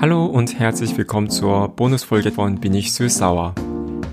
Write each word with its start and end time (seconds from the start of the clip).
Hallo 0.00 0.26
und 0.26 0.56
herzlich 0.60 0.96
willkommen 0.96 1.28
zur 1.28 1.70
Bonusfolge 1.70 2.30
von 2.30 2.60
Bin 2.60 2.72
ich 2.72 2.92
süß-sauer. 2.92 3.56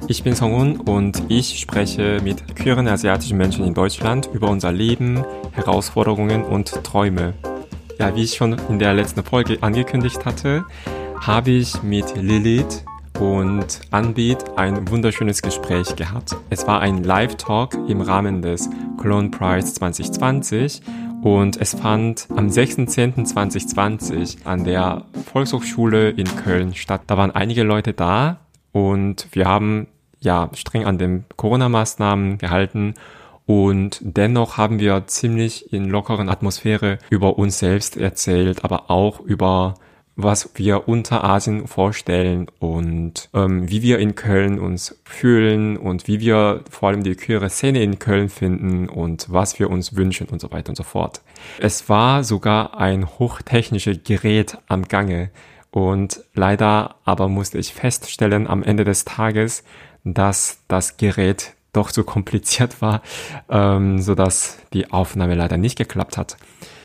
Ich 0.08 0.24
bin 0.24 0.34
Songun 0.34 0.80
und 0.80 1.22
ich 1.30 1.60
spreche 1.60 2.20
mit 2.24 2.56
queeren 2.56 2.88
asiatischen 2.88 3.38
Menschen 3.38 3.64
in 3.64 3.76
Deutschland 3.76 4.28
über 4.34 4.50
unser 4.50 4.72
Leben, 4.72 5.24
Herausforderungen 5.52 6.44
und 6.44 6.84
Träume. 6.84 7.36
Ja, 8.00 8.16
wie 8.16 8.24
ich 8.24 8.34
schon 8.34 8.58
in 8.68 8.80
der 8.80 8.96
letzten 8.96 9.24
Folge 9.24 9.60
angekündigt 9.62 10.26
hatte, 10.26 10.66
habe 11.22 11.52
ich 11.52 11.84
mit 11.84 12.16
Lilith 12.20 12.84
und 13.20 13.82
Anbit 13.92 14.58
ein 14.58 14.90
wunderschönes 14.90 15.42
Gespräch 15.42 15.96
gehabt. 15.96 16.36
Es 16.50 16.68
war 16.68 16.82
ein 16.82 17.04
Live-Talk 17.04 17.74
im 17.88 18.02
Rahmen 18.02 18.42
des 18.42 18.70
Cologne 18.98 19.30
Prize 19.30 19.74
2020 19.74 20.82
und 21.22 21.60
es 21.60 21.74
fand 21.74 22.28
am 22.36 22.48
6.10.2020 22.48 24.46
an 24.46 24.64
der 24.64 25.06
Volkshochschule 25.32 26.10
in 26.10 26.28
Köln 26.36 26.74
statt. 26.76 27.02
Da 27.08 27.18
waren 27.18 27.32
einige 27.32 27.64
Leute 27.64 27.94
da 27.94 28.42
und 28.72 29.28
wir 29.32 29.46
haben 29.46 29.88
ja 30.20 30.50
streng 30.54 30.86
an 30.86 30.98
den 30.98 31.26
Corona-Maßnahmen 31.36 32.38
gehalten 32.38 32.96
und 33.46 34.00
dennoch 34.02 34.58
haben 34.58 34.80
wir 34.80 35.06
ziemlich 35.08 35.72
in 35.72 35.90
lockeren 35.90 36.30
Atmosphäre 36.30 36.98
über 37.10 37.38
uns 37.38 37.60
selbst 37.60 37.96
erzählt, 37.96 38.64
aber 38.64 38.90
auch 38.90 39.20
über 39.20 39.76
was 40.16 40.52
wir 40.56 40.88
unter 40.88 41.24
Asien 41.24 41.68
vorstellen 41.68 42.48
und 42.60 43.30
ähm, 43.34 43.70
wie 43.70 43.82
wir 43.82 44.00
in 44.00 44.16
Köln 44.16 44.60
uns 44.60 45.00
fühlen 45.04 45.78
und 45.78 46.08
wie 46.08 46.20
wir 46.22 46.64
vor 46.70 46.90
allem 46.90 47.04
die 47.04 47.16
queere 47.16 47.50
Szene 47.50 47.84
in 47.84 48.00
Köln 48.00 48.30
finden 48.30 48.88
und 48.88 49.28
was 49.30 49.60
wir 49.60 49.70
uns 49.70 49.96
wünschen 49.96 50.28
und 50.30 50.40
so 50.40 50.52
weiter 50.52 50.70
und 50.70 50.76
so 50.76 50.84
fort. 50.84 51.22
Es 51.60 51.90
war 51.90 52.24
sogar 52.24 52.78
ein 52.78 53.08
hochtechnisches 53.20 54.00
Gerät 54.04 54.58
am 54.68 54.88
Gange 54.88 55.32
und 55.72 56.24
leider 56.34 56.96
aber 57.04 57.28
musste 57.28 57.58
ich 57.58 57.74
feststellen 57.74 58.48
am 58.48 58.64
Ende 58.64 58.86
des 58.86 59.04
Tages, 59.04 59.64
dass 60.06 60.60
das 60.70 60.96
Gerät 60.96 61.54
doch 61.76 61.90
so 61.90 62.04
kompliziert 62.04 62.82
war, 62.82 63.02
ähm, 63.50 64.02
so 64.02 64.16
dass 64.16 64.60
die 64.74 64.92
Aufnahme 64.92 65.36
leider 65.36 65.58
nicht 65.58 65.78
geklappt 65.78 66.18
hat. 66.18 66.38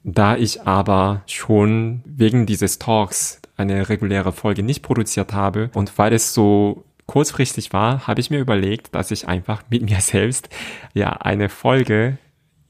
Da 0.02 0.36
ich 0.36 0.62
aber 0.62 1.22
schon 1.26 2.02
wegen 2.04 2.46
dieses 2.46 2.78
Talks 2.78 3.40
eine 3.56 3.88
reguläre 3.88 4.32
Folge 4.32 4.62
nicht 4.62 4.82
produziert 4.82 5.34
habe 5.34 5.70
und 5.74 5.98
weil 5.98 6.12
es 6.14 6.32
so 6.32 6.84
kurzfristig 7.06 7.72
war, 7.72 8.06
habe 8.06 8.20
ich 8.20 8.30
mir 8.30 8.38
überlegt, 8.38 8.94
dass 8.94 9.10
ich 9.10 9.28
einfach 9.28 9.64
mit 9.68 9.82
mir 9.82 10.00
selbst 10.00 10.48
ja 10.94 11.10
eine 11.10 11.48
Folge 11.48 12.18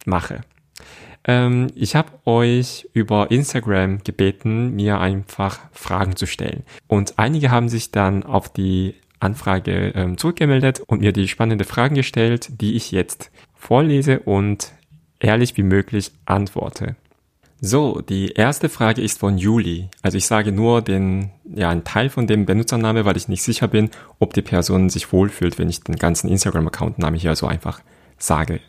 mache. 0.06 0.40
Ähm, 1.24 1.68
ich 1.74 1.94
habe 1.94 2.12
euch 2.24 2.88
über 2.94 3.30
Instagram 3.30 4.02
gebeten, 4.02 4.74
mir 4.74 4.98
einfach 4.98 5.60
Fragen 5.72 6.16
zu 6.16 6.26
stellen. 6.26 6.64
Und 6.86 7.18
einige 7.18 7.50
haben 7.50 7.68
sich 7.68 7.92
dann 7.92 8.22
auf 8.22 8.50
die 8.50 8.94
Anfrage 9.20 9.92
ähm, 9.94 10.18
zurückgemeldet 10.18 10.80
und 10.80 11.00
mir 11.00 11.12
die 11.12 11.28
spannenden 11.28 11.66
Fragen 11.66 11.94
gestellt, 11.94 12.60
die 12.60 12.74
ich 12.74 12.90
jetzt 12.90 13.30
vorlese 13.54 14.20
und 14.20 14.72
ehrlich 15.20 15.56
wie 15.56 15.62
möglich 15.62 16.12
antworte. 16.24 16.96
So, 17.62 18.00
die 18.00 18.32
erste 18.32 18.70
Frage 18.70 19.02
ist 19.02 19.18
von 19.18 19.36
Juli. 19.36 19.90
Also 20.00 20.16
ich 20.16 20.26
sage 20.26 20.50
nur 20.50 20.80
den, 20.80 21.30
ja, 21.44 21.68
einen 21.68 21.84
Teil 21.84 22.08
von 22.08 22.26
dem 22.26 22.46
Benutzername, 22.46 23.04
weil 23.04 23.18
ich 23.18 23.28
nicht 23.28 23.42
sicher 23.42 23.68
bin, 23.68 23.90
ob 24.18 24.32
die 24.32 24.40
Person 24.40 24.88
sich 24.88 25.12
wohlfühlt, 25.12 25.58
wenn 25.58 25.68
ich 25.68 25.82
den 25.82 25.96
ganzen 25.96 26.30
Instagram-Account-Name 26.30 27.18
hier 27.18 27.36
so 27.36 27.46
einfach 27.46 27.82
sage. 28.16 28.60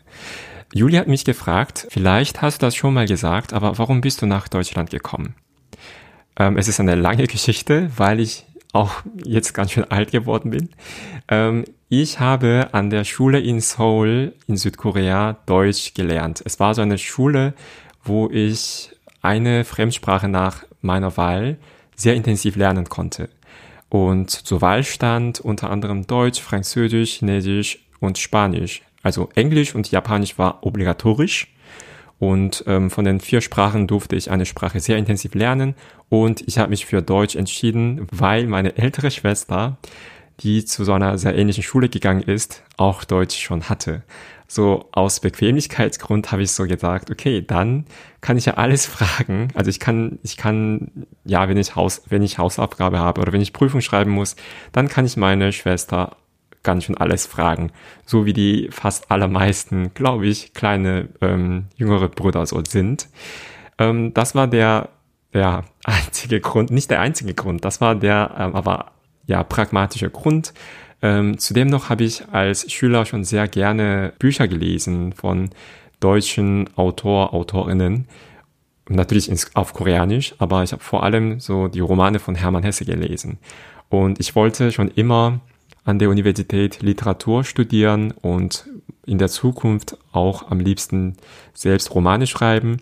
Juli 0.74 0.96
hat 0.96 1.08
mich 1.08 1.24
gefragt, 1.24 1.86
vielleicht 1.88 2.42
hast 2.42 2.60
du 2.60 2.66
das 2.66 2.76
schon 2.76 2.92
mal 2.92 3.06
gesagt, 3.06 3.54
aber 3.54 3.78
warum 3.78 4.02
bist 4.02 4.20
du 4.20 4.26
nach 4.26 4.48
Deutschland 4.48 4.90
gekommen? 4.90 5.34
Ähm, 6.36 6.58
es 6.58 6.68
ist 6.68 6.78
eine 6.78 6.94
lange 6.94 7.26
Geschichte, 7.28 7.90
weil 7.96 8.20
ich 8.20 8.44
auch 8.72 9.02
jetzt 9.22 9.52
ganz 9.52 9.72
schön 9.72 9.84
alt 9.84 10.10
geworden 10.10 10.50
bin. 10.50 10.70
Ähm, 11.28 11.64
ich 11.88 12.20
habe 12.20 12.70
an 12.72 12.88
der 12.88 13.04
Schule 13.04 13.38
in 13.38 13.60
Seoul 13.60 14.34
in 14.46 14.56
Südkorea 14.56 15.36
Deutsch 15.46 15.94
gelernt. 15.94 16.42
Es 16.44 16.58
war 16.58 16.74
so 16.74 16.82
eine 16.82 16.98
Schule, 16.98 17.54
wo 18.02 18.30
ich 18.30 18.90
eine 19.20 19.64
Fremdsprache 19.64 20.28
nach 20.28 20.64
meiner 20.80 21.16
Wahl 21.16 21.58
sehr 21.94 22.14
intensiv 22.14 22.56
lernen 22.56 22.88
konnte. 22.88 23.28
Und 23.90 24.30
zur 24.30 24.62
Wahl 24.62 24.84
stand 24.84 25.40
unter 25.40 25.68
anderem 25.70 26.06
Deutsch, 26.06 26.40
Französisch, 26.40 27.18
Chinesisch 27.18 27.84
und 28.00 28.16
Spanisch. 28.16 28.82
Also 29.02 29.28
Englisch 29.34 29.74
und 29.74 29.90
Japanisch 29.90 30.38
war 30.38 30.64
obligatorisch. 30.64 31.48
Und 32.22 32.62
ähm, 32.68 32.88
von 32.88 33.04
den 33.04 33.18
vier 33.18 33.40
Sprachen 33.40 33.88
durfte 33.88 34.14
ich 34.14 34.30
eine 34.30 34.46
Sprache 34.46 34.78
sehr 34.78 34.96
intensiv 34.96 35.34
lernen. 35.34 35.74
Und 36.08 36.46
ich 36.46 36.56
habe 36.58 36.70
mich 36.70 36.86
für 36.86 37.02
Deutsch 37.02 37.34
entschieden, 37.34 38.06
weil 38.12 38.46
meine 38.46 38.76
ältere 38.76 39.10
Schwester, 39.10 39.76
die 40.38 40.64
zu 40.64 40.84
so 40.84 40.92
einer 40.92 41.18
sehr 41.18 41.34
ähnlichen 41.36 41.64
Schule 41.64 41.88
gegangen 41.88 42.22
ist, 42.22 42.62
auch 42.76 43.02
Deutsch 43.02 43.42
schon 43.42 43.68
hatte 43.68 44.04
so 44.52 44.88
aus 44.92 45.20
Bequemlichkeitsgrund 45.20 46.30
habe 46.30 46.42
ich 46.42 46.52
so 46.52 46.66
gesagt, 46.66 47.10
okay, 47.10 47.42
dann 47.42 47.86
kann 48.20 48.36
ich 48.36 48.44
ja 48.44 48.54
alles 48.54 48.84
fragen. 48.86 49.48
Also 49.54 49.70
ich 49.70 49.80
kann, 49.80 50.18
ich 50.22 50.36
kann, 50.36 51.06
ja, 51.24 51.48
wenn 51.48 51.56
ich 51.56 51.74
Haus, 51.74 52.02
wenn 52.08 52.22
ich 52.22 52.38
Hausaufgabe 52.38 52.98
habe 52.98 53.20
oder 53.20 53.32
wenn 53.32 53.40
ich 53.40 53.52
Prüfung 53.52 53.80
schreiben 53.80 54.10
muss, 54.10 54.36
dann 54.72 54.88
kann 54.88 55.06
ich 55.06 55.16
meine 55.16 55.52
Schwester 55.52 56.16
ganz 56.62 56.84
schön 56.84 56.96
alles 56.96 57.26
fragen. 57.26 57.72
So 58.06 58.26
wie 58.26 58.32
die 58.32 58.68
fast 58.70 59.10
allermeisten, 59.10 59.92
glaube 59.94 60.26
ich, 60.26 60.54
kleine 60.54 61.08
ähm, 61.20 61.66
jüngere 61.76 62.08
Brüder 62.08 62.46
so 62.46 62.62
sind. 62.64 63.08
Ähm, 63.78 64.14
das 64.14 64.34
war 64.34 64.46
der, 64.46 64.88
ja, 65.32 65.64
einzige 65.84 66.40
Grund, 66.40 66.70
nicht 66.70 66.90
der 66.90 67.00
einzige 67.00 67.34
Grund, 67.34 67.64
das 67.64 67.80
war 67.80 67.94
der, 67.94 68.34
ähm, 68.38 68.54
aber 68.54 68.92
ja, 69.26 69.42
pragmatische 69.44 70.10
Grund. 70.10 70.52
Ähm, 71.00 71.38
zudem 71.38 71.68
noch 71.68 71.88
habe 71.88 72.04
ich 72.04 72.28
als 72.30 72.70
Schüler 72.70 73.04
schon 73.06 73.24
sehr 73.24 73.48
gerne 73.48 74.12
Bücher 74.18 74.46
gelesen 74.46 75.12
von 75.12 75.50
deutschen 75.98 76.68
Autor, 76.76 77.34
Autorinnen. 77.34 78.06
Natürlich 78.88 79.28
ins, 79.28 79.54
auf 79.54 79.72
Koreanisch, 79.72 80.34
aber 80.38 80.62
ich 80.62 80.72
habe 80.72 80.82
vor 80.82 81.02
allem 81.02 81.40
so 81.40 81.68
die 81.68 81.80
Romane 81.80 82.18
von 82.18 82.34
Hermann 82.34 82.62
Hesse 82.64 82.84
gelesen. 82.84 83.38
Und 83.88 84.20
ich 84.20 84.34
wollte 84.34 84.72
schon 84.72 84.88
immer 84.88 85.40
an 85.84 85.98
der 85.98 86.10
Universität 86.10 86.82
Literatur 86.82 87.44
studieren 87.44 88.12
und 88.12 88.68
in 89.04 89.18
der 89.18 89.28
Zukunft 89.28 89.96
auch 90.12 90.50
am 90.50 90.60
liebsten 90.60 91.16
selbst 91.54 91.94
Romane 91.94 92.26
schreiben. 92.26 92.78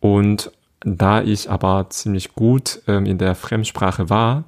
Und 0.00 0.52
da 0.80 1.22
ich 1.22 1.50
aber 1.50 1.90
ziemlich 1.90 2.34
gut 2.34 2.82
ähm, 2.86 3.06
in 3.06 3.18
der 3.18 3.34
Fremdsprache 3.34 4.08
war, 4.08 4.44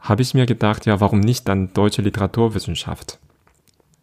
habe 0.00 0.22
ich 0.22 0.34
mir 0.34 0.46
gedacht, 0.46 0.86
ja, 0.86 1.00
warum 1.00 1.20
nicht 1.20 1.48
dann 1.48 1.72
deutsche 1.72 2.02
Literaturwissenschaft? 2.02 3.18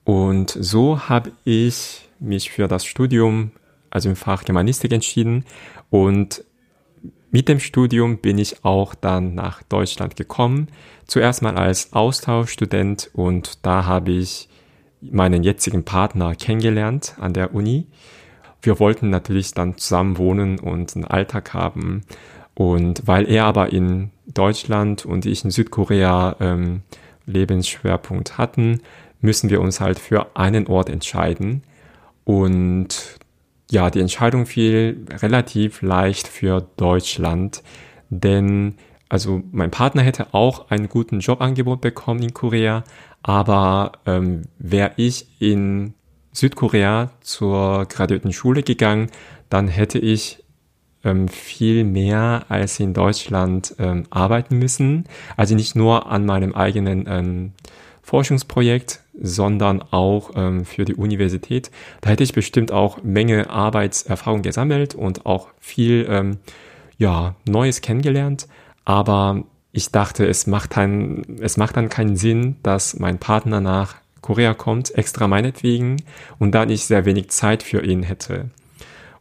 Und 0.04 0.50
so 0.60 1.10
habe 1.10 1.32
ich 1.44 2.10
mich 2.20 2.52
für 2.52 2.68
das 2.68 2.86
Studium, 2.86 3.52
also 3.90 4.10
im 4.10 4.16
Fach 4.16 4.44
Germanistik 4.44 4.92
entschieden 4.92 5.46
und 5.90 6.44
mit 7.32 7.48
dem 7.48 7.60
Studium 7.60 8.18
bin 8.18 8.38
ich 8.38 8.64
auch 8.66 8.94
dann 8.94 9.36
nach 9.36 9.64
Deutschland 9.64 10.16
gekommen. 10.16 10.68
Zuerst 11.08 11.42
mal 11.42 11.56
als 11.56 11.94
Austauschstudent 11.94 13.10
und 13.14 13.66
da 13.66 13.86
habe 13.86 14.12
ich 14.12 14.50
meinen 15.02 15.44
jetzigen 15.44 15.84
Partner 15.84 16.36
kennengelernt 16.36 17.16
an 17.20 17.34
der 17.34 17.54
Uni. 17.56 17.88
Wir 18.62 18.80
wollten 18.80 19.10
natürlich 19.10 19.54
dann 19.54 19.78
zusammen 19.78 20.18
wohnen 20.18 20.60
und 20.60 20.96
einen 20.96 21.06
Alltag 21.06 21.54
haben. 21.54 22.04
Und 22.54 23.08
weil 23.08 23.28
er 23.30 23.46
aber 23.46 23.72
in 23.72 24.12
Deutschland 24.28 25.06
und 25.06 25.26
ich 25.26 25.44
in 25.44 25.52
Südkorea 25.52 26.36
ähm, 26.40 26.82
Lebensschwerpunkt 27.26 28.38
hatten, 28.38 28.82
müssen 29.22 29.50
wir 29.50 29.62
uns 29.62 29.80
halt 29.80 30.00
für 30.00 30.36
einen 30.36 30.68
Ort 30.68 30.90
entscheiden. 30.90 31.64
Und 32.24 33.16
ja, 33.72 33.90
die 33.90 34.02
Entscheidung 34.02 34.46
fiel 34.46 35.06
relativ 35.10 35.82
leicht 35.82 36.28
für 36.28 36.68
Deutschland, 36.76 37.64
denn 38.10 38.76
also 39.08 39.44
mein 39.52 39.72
Partner 39.72 40.02
hätte 40.02 40.34
auch 40.34 40.70
einen 40.70 40.90
guten 40.90 41.22
Jobangebot 41.22 41.80
bekommen 41.80 42.22
in 42.22 42.34
Korea, 42.34 42.84
aber 43.24 43.94
ähm, 44.06 44.44
wäre 44.58 44.92
ich 44.98 45.28
in 45.40 45.94
Südkorea 46.34 47.12
zur 47.22 47.86
graduierten 47.86 48.34
Schule 48.34 48.64
gegangen, 48.64 49.10
dann 49.50 49.70
hätte 49.70 50.00
ich 50.00 50.44
ähm, 51.06 51.30
viel 51.30 51.86
mehr 51.86 52.46
als 52.50 52.80
in 52.80 52.94
Deutschland 52.94 53.76
ähm, 53.80 54.06
arbeiten 54.10 54.60
müssen. 54.60 55.06
Also 55.38 55.56
nicht 55.56 55.76
nur 55.76 56.12
an 56.12 56.26
meinem 56.26 56.54
eigenen 56.54 57.06
ähm, 57.08 57.54
Forschungsprojekt, 58.02 59.01
sondern 59.14 59.82
auch 59.82 60.32
ähm, 60.36 60.66
für 60.66 60.86
die 60.86 60.96
Universität. 60.96 61.72
Da 62.02 62.10
hätte 62.10 62.24
ich 62.24 62.34
bestimmt 62.34 62.72
auch 62.72 63.04
Menge 63.04 63.50
Arbeitserfahrung 63.50 64.42
gesammelt 64.42 64.96
und 64.96 65.26
auch 65.26 65.50
viel 65.60 66.08
ähm, 66.10 66.38
ja, 66.98 67.36
Neues 67.46 67.82
kennengelernt. 67.82 68.48
Aber 68.86 69.44
ich 69.72 69.92
dachte, 69.92 70.26
es 70.28 70.48
macht, 70.48 70.78
dann, 70.78 71.24
es 71.42 71.58
macht 71.58 71.78
dann 71.78 71.90
keinen 71.90 72.16
Sinn, 72.16 72.58
dass 72.64 73.00
mein 73.00 73.20
Partner 73.20 73.62
nach 73.62 73.96
Korea 74.22 74.54
kommt, 74.54 74.94
extra 74.96 75.28
meinetwegen, 75.28 75.98
und 76.40 76.54
dann 76.54 76.70
ich 76.70 76.86
sehr 76.86 77.06
wenig 77.06 77.30
Zeit 77.30 77.64
für 77.64 77.84
ihn 77.84 78.04
hätte. 78.04 78.50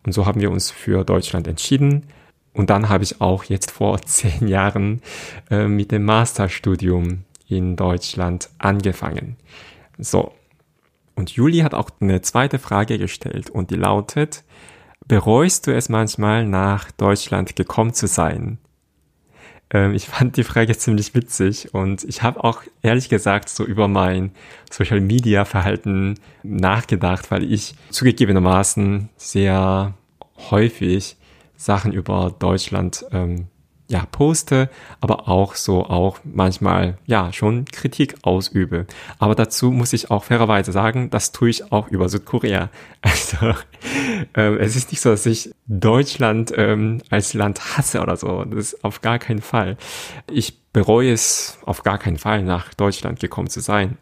Und 0.05 0.13
so 0.13 0.27
haben 0.27 0.41
wir 0.41 0.51
uns 0.51 0.71
für 0.71 1.05
Deutschland 1.05 1.47
entschieden. 1.47 2.07
Und 2.53 2.71
dann 2.71 2.89
habe 2.89 3.05
ich 3.05 3.21
auch 3.21 3.45
jetzt 3.45 3.71
vor 3.71 4.01
zehn 4.05 4.49
Jahren 4.49 5.03
äh, 5.51 5.67
mit 5.67 5.93
dem 5.93 6.05
Masterstudium 6.05 7.25
in 7.49 7.77
Deutschland 7.77 8.51
angefangen. 8.59 9.37
So. 10.01 10.33
Und 11.15 11.31
Juli 11.31 11.59
hat 11.59 11.75
auch 11.75 11.91
eine 12.01 12.23
zweite 12.23 12.59
Frage 12.59 12.99
gestellt 12.99 13.51
und 13.51 13.71
die 13.71 13.77
lautet, 13.77 14.45
bereust 15.07 15.67
du 15.67 15.75
es 15.75 15.89
manchmal 15.89 16.47
nach 16.47 16.91
Deutschland 16.93 17.57
gekommen 17.57 17.93
zu 17.93 18.07
sein? 18.07 18.59
Ähm, 19.71 19.95
ich 19.95 20.07
fand 20.07 20.37
die 20.37 20.45
Frage 20.45 20.77
ziemlich 20.77 21.15
witzig 21.15 21.75
und 21.75 22.05
ich 22.05 22.23
habe 22.23 22.43
auch 22.43 22.63
ehrlich 22.83 23.09
gesagt 23.09 23.49
so 23.49 23.65
über 23.65 23.89
mein 23.89 24.33
Social 24.71 25.01
Media 25.01 25.45
Verhalten 25.45 26.19
nachgedacht, 26.43 27.31
weil 27.31 27.51
ich 27.51 27.75
zugegebenermaßen 27.91 29.11
sehr 29.17 29.95
häufig 30.51 31.17
Sachen 31.57 31.93
über 31.93 32.35
Deutschland 32.39 33.05
ähm, 33.13 33.49
ja, 33.91 34.07
poste, 34.13 34.71
aber 35.01 35.29
auch 35.29 35.57
so 35.57 35.85
auch 35.85 36.21
manchmal 36.23 36.97
ja 37.07 37.33
schon 37.33 37.65
Kritik 37.65 38.15
ausübe. 38.23 38.87
Aber 39.19 39.35
dazu 39.35 39.73
muss 39.73 39.93
ich 39.93 40.13
auch 40.13 40.23
fairerweise 40.23 40.71
sagen, 40.71 41.11
das 41.11 41.33
tue 41.33 41.51
ich 41.51 41.73
auch 41.73 41.89
über 41.89 42.09
Südkorea. 42.09 42.71
Also 43.03 43.55
ähm, 44.35 44.59
es 44.59 44.77
ist 44.77 44.91
nicht 44.91 45.01
so, 45.01 45.09
dass 45.09 45.25
ich 45.25 45.51
Deutschland 45.67 46.53
ähm, 46.55 47.01
als 47.09 47.33
Land 47.33 47.79
hasse 47.79 48.03
oder 48.03 48.15
so. 48.17 48.45
Das 48.45 48.59
ist 48.59 48.85
auf 48.85 49.01
gar 49.01 49.19
keinen 49.19 49.41
Fall. 49.41 49.79
Ich 50.31 50.61
bereue 50.75 51.11
es 51.11 51.59
auf 51.65 51.83
gar 51.83 51.97
keinen 51.97 52.19
Fall, 52.19 52.43
nach 52.43 52.75
Deutschland 52.75 53.19
gekommen 53.19 53.49
zu 53.49 53.61
sein. 53.61 53.97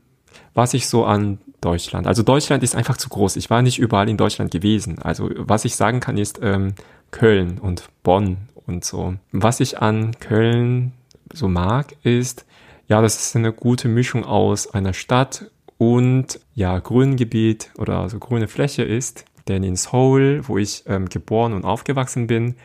Was 0.53 0.75
ich 0.75 0.89
so 0.89 1.05
an 1.05 1.39
Deutschland, 1.61 2.09
also 2.09 2.25
Deutschland 2.25 2.65
ist 2.65 2.75
einfach 2.75 2.97
zu 2.97 3.09
groß. 3.09 3.37
Ich 3.37 3.51
war 3.51 3.63
nicht 3.63 3.79
überall 3.79 4.09
in 4.09 4.17
Deutschland 4.17 4.51
gewesen. 4.51 4.99
Also 5.01 5.31
was 5.37 5.65
ich 5.65 5.77
sagen 5.77 6.01
kann 6.01 6.19
ist 6.19 6.41
ähm, 6.43 6.75
Köln 7.13 7.59
und 7.59 7.89
Bonn 8.03 8.48
und 8.69 8.85
so. 8.85 9.15
Was 9.33 9.61
ich 9.61 9.81
an 9.81 10.13
Köln 10.21 10.93
so 11.33 11.49
mag, 11.49 11.95
ist, 12.03 12.47
ja, 12.87 13.03
das 13.03 13.19
ist 13.21 13.37
eine 13.37 13.53
gute 13.53 13.89
Mischung 13.89 14.25
aus 14.25 14.73
einer 14.73 14.95
Stadt 14.95 15.51
und 15.77 16.41
ja, 16.55 16.79
Grüngebiet 16.79 17.71
oder 17.77 18.09
so 18.09 18.19
grüne 18.19 18.49
Fläche 18.49 18.83
ist. 18.83 19.25
Denn 19.47 19.63
in 19.63 19.77
Seoul, 19.77 20.43
wo 20.47 20.59
ich 20.59 20.85
ähm, 20.87 21.09
geboren 21.09 21.53
und 21.53 21.65
aufgewachsen 21.65 22.27
bin, 22.27 22.57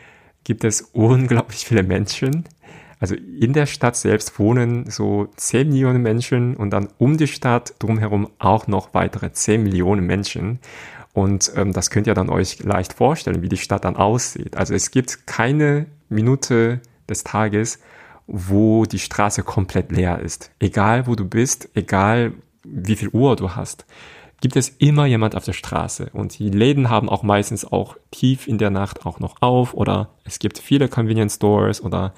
gibt 0.44 0.64
es 0.64 0.80
unglaublich 0.92 1.64
viele 1.64 1.82
Menschen. 1.82 2.44
Also 3.00 3.16
in 3.16 3.52
der 3.52 3.66
Stadt 3.66 3.96
selbst 3.96 4.38
wohnen 4.38 4.88
so 4.90 5.28
10 5.36 5.68
Millionen 5.68 6.02
Menschen 6.02 6.56
und 6.56 6.70
dann 6.70 6.88
um 6.98 7.18
die 7.18 7.26
Stadt 7.26 7.74
drumherum 7.78 8.30
auch 8.38 8.66
noch 8.66 8.94
weitere 8.94 9.32
10 9.32 9.62
Millionen 9.62 10.06
Menschen. 10.06 10.58
Und 11.12 11.52
ähm, 11.54 11.72
das 11.72 11.90
könnt 11.90 12.06
ihr 12.06 12.14
dann 12.14 12.30
euch 12.30 12.62
leicht 12.62 12.94
vorstellen, 12.94 13.42
wie 13.42 13.48
die 13.48 13.56
Stadt 13.56 13.84
dann 13.84 13.96
aussieht. 13.96 14.56
Also 14.56 14.74
es 14.74 14.90
gibt 14.90 15.26
keine 15.26 15.86
Minute 16.08 16.80
des 17.08 17.24
Tages, 17.24 17.80
wo 18.26 18.84
die 18.84 18.98
Straße 18.98 19.42
komplett 19.42 19.92
leer 19.92 20.20
ist. 20.20 20.50
Egal 20.58 21.06
wo 21.06 21.14
du 21.14 21.24
bist, 21.24 21.68
egal 21.74 22.32
wie 22.62 22.96
viel 22.96 23.08
Uhr 23.10 23.36
du 23.36 23.54
hast, 23.54 23.84
gibt 24.40 24.56
es 24.56 24.68
immer 24.68 25.06
jemand 25.06 25.36
auf 25.36 25.44
der 25.44 25.52
Straße. 25.52 26.10
Und 26.12 26.38
die 26.38 26.50
Läden 26.50 26.90
haben 26.90 27.08
auch 27.08 27.22
meistens 27.22 27.64
auch 27.64 27.96
tief 28.10 28.46
in 28.46 28.58
der 28.58 28.70
Nacht 28.70 29.06
auch 29.06 29.18
noch 29.20 29.40
auf 29.42 29.74
oder 29.74 30.10
es 30.24 30.38
gibt 30.38 30.58
viele 30.58 30.88
Convenience 30.88 31.36
Stores 31.36 31.82
oder 31.82 32.14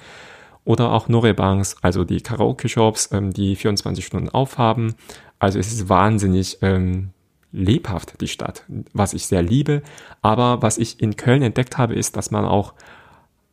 oder 0.67 0.91
auch 0.91 1.07
Norebanks, 1.07 1.77
also 1.81 2.03
die 2.03 2.19
Karaoke-Shops, 2.19 3.13
ähm, 3.13 3.31
die 3.31 3.55
24 3.55 4.05
Stunden 4.05 4.27
aufhaben. 4.27 4.95
Also 5.39 5.59
es 5.59 5.71
ist 5.71 5.87
wahnsinnig 5.87 6.57
ähm, 6.61 7.11
lebhaft, 7.53 8.19
die 8.19 8.27
Stadt, 8.27 8.65
was 8.91 9.13
ich 9.13 9.27
sehr 9.27 9.41
liebe. 9.41 9.81
Aber 10.21 10.61
was 10.61 10.77
ich 10.77 11.01
in 11.01 11.15
Köln 11.15 11.41
entdeckt 11.41 11.77
habe, 11.77 11.95
ist, 11.95 12.17
dass 12.17 12.31
man 12.31 12.43
auch, 12.43 12.73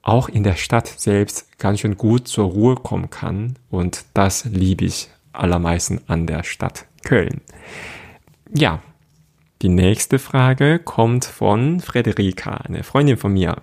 auch 0.05 0.29
in 0.29 0.43
der 0.43 0.55
Stadt 0.55 0.87
selbst 0.87 1.59
ganz 1.59 1.81
schön 1.81 1.97
gut 1.97 2.29
zur 2.29 2.45
Ruhe 2.45 2.77
kommen 2.77 3.11
kann. 3.11 3.57
Und 3.71 4.05
das 4.15 4.45
liebe 4.45 4.85
ich 4.85 5.09
allermeisten 5.33 6.01
an 6.07 6.27
der 6.27 6.45
Stadt 6.45 6.87
Köln. 7.03 7.41
Ja, 8.55 8.83
die 9.63 9.71
nächste 9.71 10.19
Frage 10.19 10.79
kommt 10.79 11.25
von 11.25 11.81
Frederika, 11.81 12.53
eine 12.53 12.85
Freundin 12.85 13.17
von 13.17 13.33
mir. 13.33 13.63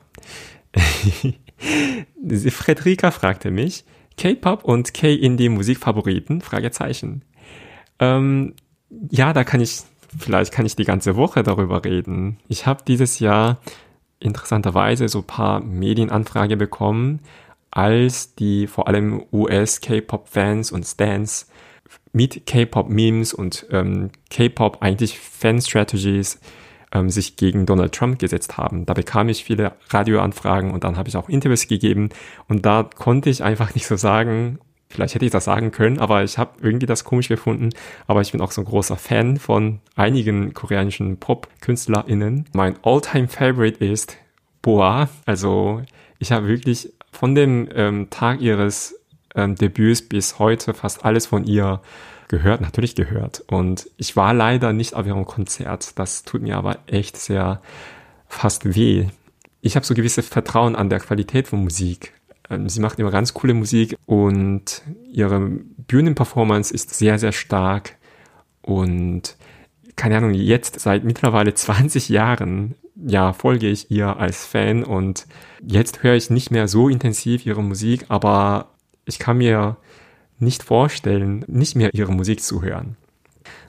Frederika 2.49 3.11
fragte 3.11 3.51
mich, 3.51 3.85
K-Pop 4.17 4.63
und 4.63 4.93
K-Indie 4.93 5.49
Musikfavoriten? 5.49 6.41
Fragezeichen. 6.41 7.23
Ähm, 7.99 8.55
ja, 9.09 9.31
da 9.31 9.43
kann 9.43 9.61
ich 9.61 9.83
vielleicht 10.17 10.51
kann 10.51 10.65
ich 10.65 10.75
die 10.75 10.83
ganze 10.85 11.15
Woche 11.15 11.43
darüber 11.43 11.85
reden. 11.85 12.37
Ich 12.47 12.65
habe 12.65 12.83
dieses 12.85 13.19
Jahr 13.19 13.59
interessanterweise 14.21 15.09
so 15.09 15.21
paar 15.21 15.59
Medienanfrage 15.59 16.57
bekommen, 16.57 17.19
als 17.71 18.35
die 18.35 18.67
vor 18.67 18.87
allem 18.87 19.23
US-K-Pop-Fans 19.31 20.71
und 20.71 20.85
Stans 20.85 21.47
mit 22.13 22.45
K-Pop-Memes 22.45 23.33
und 23.33 23.65
ähm, 23.71 24.11
K-Pop 24.29 24.81
eigentlich 24.81 25.17
Fan-Strategies 25.19 26.39
ähm, 26.91 27.09
sich 27.09 27.37
gegen 27.37 27.65
Donald 27.65 27.93
Trump 27.93 28.19
gesetzt 28.19 28.57
haben. 28.57 28.85
Da 28.85 28.93
bekam 28.93 29.29
ich 29.29 29.43
viele 29.43 29.73
Radioanfragen 29.89 30.71
und 30.71 30.83
dann 30.83 30.97
habe 30.97 31.09
ich 31.09 31.15
auch 31.15 31.29
Interviews 31.29 31.67
gegeben 31.67 32.09
und 32.47 32.65
da 32.65 32.83
konnte 32.83 33.29
ich 33.29 33.43
einfach 33.43 33.73
nicht 33.75 33.87
so 33.87 33.95
sagen, 33.95 34.59
Vielleicht 34.91 35.15
hätte 35.15 35.25
ich 35.25 35.31
das 35.31 35.45
sagen 35.45 35.71
können, 35.71 35.99
aber 35.99 36.23
ich 36.23 36.37
habe 36.37 36.51
irgendwie 36.61 36.85
das 36.85 37.03
komisch 37.03 37.27
gefunden. 37.27 37.69
Aber 38.07 38.21
ich 38.21 38.31
bin 38.31 38.41
auch 38.41 38.51
so 38.51 38.61
ein 38.61 38.65
großer 38.65 38.97
Fan 38.97 39.37
von 39.37 39.79
einigen 39.95 40.53
koreanischen 40.53 41.17
Pop-KünstlerInnen. 41.17 42.45
Mein 42.53 42.75
all-time 42.83 43.27
Favorite 43.27 43.83
ist 43.83 44.17
Boa. 44.61 45.09
Also 45.25 45.81
ich 46.19 46.31
habe 46.31 46.47
wirklich 46.47 46.93
von 47.11 47.35
dem 47.35 47.67
ähm, 47.73 48.09
Tag 48.09 48.41
ihres 48.41 48.99
ähm, 49.35 49.55
Debüts 49.55 50.01
bis 50.01 50.39
heute 50.39 50.73
fast 50.73 51.05
alles 51.05 51.25
von 51.25 51.45
ihr 51.45 51.81
gehört, 52.27 52.61
natürlich 52.61 52.95
gehört. 52.95 53.43
Und 53.47 53.89
ich 53.97 54.15
war 54.15 54.33
leider 54.33 54.73
nicht 54.73 54.93
auf 54.95 55.05
ihrem 55.05 55.25
Konzert. 55.25 55.99
Das 55.99 56.23
tut 56.23 56.41
mir 56.41 56.57
aber 56.57 56.79
echt 56.87 57.17
sehr 57.17 57.61
fast 58.27 58.75
weh. 58.75 59.07
Ich 59.61 59.75
habe 59.75 59.85
so 59.85 59.93
gewisse 59.93 60.23
Vertrauen 60.23 60.75
an 60.75 60.89
der 60.89 60.99
Qualität 60.99 61.47
von 61.47 61.63
Musik. 61.63 62.13
Ähm, 62.51 62.69
sie 62.69 62.81
macht 62.81 62.99
immer 62.99 63.11
ganz 63.11 63.33
coole 63.33 63.53
Musik 63.53 63.97
und 64.05 64.83
ihre 65.09 65.39
Bühnenperformance 65.39 66.73
ist 66.73 66.93
sehr, 66.93 67.17
sehr 67.17 67.31
stark 67.31 67.95
und 68.61 69.37
keine 69.95 70.17
Ahnung, 70.17 70.33
jetzt 70.33 70.79
seit 70.79 71.03
mittlerweile 71.03 71.53
20 71.53 72.09
Jahren, 72.09 72.75
ja, 72.95 73.33
folge 73.33 73.67
ich 73.67 73.89
ihr 73.91 74.17
als 74.17 74.45
Fan 74.45 74.83
und 74.83 75.27
jetzt 75.65 76.03
höre 76.03 76.15
ich 76.15 76.29
nicht 76.29 76.51
mehr 76.51 76.67
so 76.67 76.89
intensiv 76.89 77.45
ihre 77.45 77.63
Musik, 77.63 78.05
aber 78.09 78.69
ich 79.05 79.19
kann 79.19 79.37
mir 79.37 79.77
nicht 80.39 80.63
vorstellen, 80.63 81.45
nicht 81.47 81.75
mehr 81.75 81.93
ihre 81.93 82.11
Musik 82.11 82.41
zu 82.41 82.61
hören. 82.61 82.97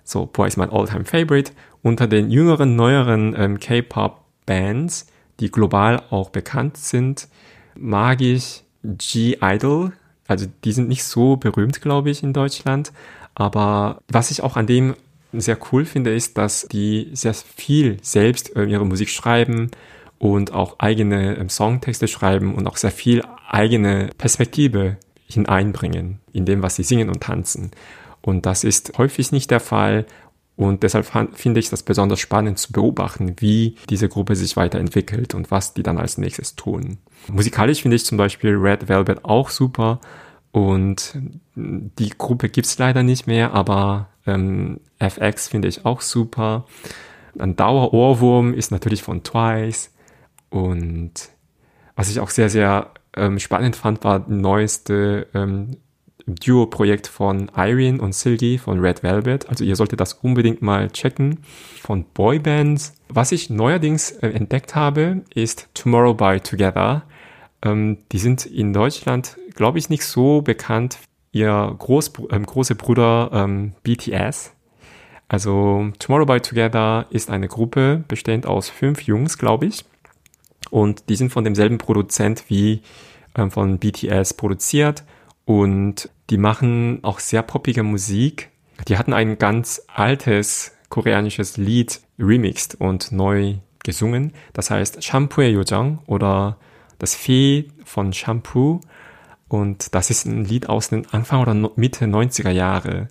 So, 0.04 0.26
Boy 0.26 0.48
ist 0.48 0.56
mein 0.56 0.70
all-time 0.70 1.04
favorite. 1.04 1.52
Unter 1.82 2.06
den 2.06 2.30
jüngeren, 2.30 2.76
neueren 2.76 3.34
ähm, 3.36 3.60
K-Pop-Bands, 3.60 5.06
die 5.40 5.50
global 5.50 6.02
auch 6.10 6.30
bekannt 6.30 6.76
sind, 6.76 7.28
mag 7.76 8.20
ich 8.20 8.64
G-Idol. 8.84 9.92
Also 10.26 10.46
die 10.64 10.72
sind 10.72 10.88
nicht 10.88 11.04
so 11.04 11.36
berühmt, 11.36 11.80
glaube 11.80 12.10
ich, 12.10 12.22
in 12.22 12.32
Deutschland. 12.32 12.92
Aber 13.34 14.02
was 14.08 14.30
ich 14.30 14.42
auch 14.42 14.56
an 14.56 14.66
dem 14.66 14.94
sehr 15.32 15.58
cool 15.72 15.84
finde, 15.84 16.14
ist, 16.14 16.36
dass 16.38 16.66
die 16.68 17.10
sehr 17.12 17.34
viel 17.34 17.98
selbst 18.02 18.54
äh, 18.56 18.64
ihre 18.64 18.84
Musik 18.84 19.08
schreiben 19.08 19.70
und 20.18 20.52
auch 20.52 20.78
eigene 20.78 21.36
ähm, 21.36 21.48
Songtexte 21.48 22.06
schreiben 22.06 22.54
und 22.54 22.66
auch 22.66 22.76
sehr 22.76 22.90
viel 22.90 23.22
eigene 23.48 24.10
Perspektive 24.18 24.98
hineinbringen 25.26 26.20
in 26.32 26.44
dem, 26.44 26.62
was 26.62 26.76
sie 26.76 26.82
singen 26.82 27.08
und 27.08 27.22
tanzen. 27.22 27.70
Und 28.20 28.46
das 28.46 28.62
ist 28.64 28.98
häufig 28.98 29.32
nicht 29.32 29.50
der 29.50 29.60
Fall 29.60 30.06
und 30.56 30.82
deshalb 30.82 31.06
finde 31.34 31.60
ich 31.60 31.70
das 31.70 31.82
besonders 31.82 32.20
spannend 32.20 32.58
zu 32.58 32.72
beobachten, 32.72 33.36
wie 33.38 33.76
diese 33.88 34.08
Gruppe 34.08 34.36
sich 34.36 34.56
weiterentwickelt 34.56 35.34
und 35.34 35.50
was 35.50 35.74
die 35.74 35.82
dann 35.82 35.98
als 35.98 36.18
nächstes 36.18 36.56
tun. 36.56 36.98
Musikalisch 37.28 37.82
finde 37.82 37.96
ich 37.96 38.04
zum 38.04 38.18
Beispiel 38.18 38.54
Red 38.56 38.88
Velvet 38.88 39.24
auch 39.24 39.48
super 39.48 40.00
und 40.50 41.14
die 41.54 42.10
Gruppe 42.10 42.50
gibt's 42.50 42.76
leider 42.78 43.02
nicht 43.02 43.26
mehr, 43.26 43.54
aber 43.54 44.08
ähm, 44.26 44.80
FX 44.98 45.48
finde 45.48 45.68
ich 45.68 45.86
auch 45.86 46.02
super. 46.02 46.66
Ein 47.38 47.56
Dauerohrwurm 47.56 48.52
ist 48.52 48.70
natürlich 48.70 49.02
von 49.02 49.22
Twice 49.22 49.90
und 50.50 51.30
was 51.96 52.10
ich 52.10 52.20
auch 52.20 52.30
sehr, 52.30 52.50
sehr 52.50 52.90
ähm, 53.16 53.38
spannend 53.38 53.76
fand, 53.76 54.04
war 54.04 54.20
die 54.20 54.34
neueste 54.34 55.26
ähm, 55.34 55.78
Duo-Projekt 56.26 57.06
von 57.06 57.50
Irene 57.56 58.00
und 58.00 58.14
Silgi 58.14 58.58
von 58.58 58.80
Red 58.80 59.02
Velvet. 59.02 59.48
Also 59.48 59.64
ihr 59.64 59.76
solltet 59.76 60.00
das 60.00 60.14
unbedingt 60.14 60.62
mal 60.62 60.90
checken. 60.90 61.40
Von 61.80 62.04
Boybands. 62.14 62.94
Was 63.08 63.32
ich 63.32 63.50
neuerdings 63.50 64.10
äh, 64.10 64.28
entdeckt 64.28 64.74
habe, 64.74 65.22
ist 65.34 65.68
Tomorrow 65.74 66.14
by 66.14 66.40
Together. 66.40 67.02
Ähm, 67.62 67.98
die 68.12 68.18
sind 68.18 68.46
in 68.46 68.72
Deutschland, 68.72 69.36
glaube 69.54 69.78
ich, 69.78 69.90
nicht 69.90 70.04
so 70.04 70.42
bekannt. 70.42 70.98
Ihr 71.32 71.74
Groß, 71.78 72.12
ähm, 72.30 72.46
große 72.46 72.74
Bruder 72.74 73.30
ähm, 73.32 73.72
BTS. 73.82 74.52
Also 75.28 75.90
Tomorrow 75.98 76.26
by 76.26 76.40
Together 76.40 77.06
ist 77.10 77.30
eine 77.30 77.48
Gruppe 77.48 78.04
bestehend 78.06 78.46
aus 78.46 78.68
fünf 78.68 79.02
Jungs, 79.02 79.38
glaube 79.38 79.66
ich. 79.66 79.84
Und 80.70 81.08
die 81.08 81.16
sind 81.16 81.32
von 81.32 81.44
demselben 81.44 81.78
Produzent 81.78 82.44
wie 82.48 82.82
ähm, 83.34 83.50
von 83.50 83.78
BTS 83.78 84.34
produziert 84.34 85.04
und 85.44 86.08
die 86.30 86.38
machen 86.38 87.00
auch 87.02 87.18
sehr 87.18 87.42
poppige 87.42 87.82
Musik. 87.82 88.50
Die 88.88 88.96
hatten 88.96 89.12
ein 89.12 89.38
ganz 89.38 89.82
altes 89.92 90.72
koreanisches 90.88 91.56
Lied 91.56 92.00
remixed 92.18 92.80
und 92.80 93.12
neu 93.12 93.56
gesungen. 93.84 94.32
Das 94.52 94.70
heißt 94.70 95.02
Shampoo 95.02 95.42
Yojang 95.42 96.00
oder 96.06 96.58
das 96.98 97.14
Fee 97.14 97.68
von 97.84 98.12
Shampoo. 98.12 98.80
Und 99.48 99.94
das 99.94 100.10
ist 100.10 100.24
ein 100.24 100.44
Lied 100.44 100.68
aus 100.68 100.88
den 100.88 101.06
Anfang 101.10 101.42
oder 101.42 101.54
Mitte 101.76 102.06
90er 102.06 102.50
Jahre. 102.50 103.08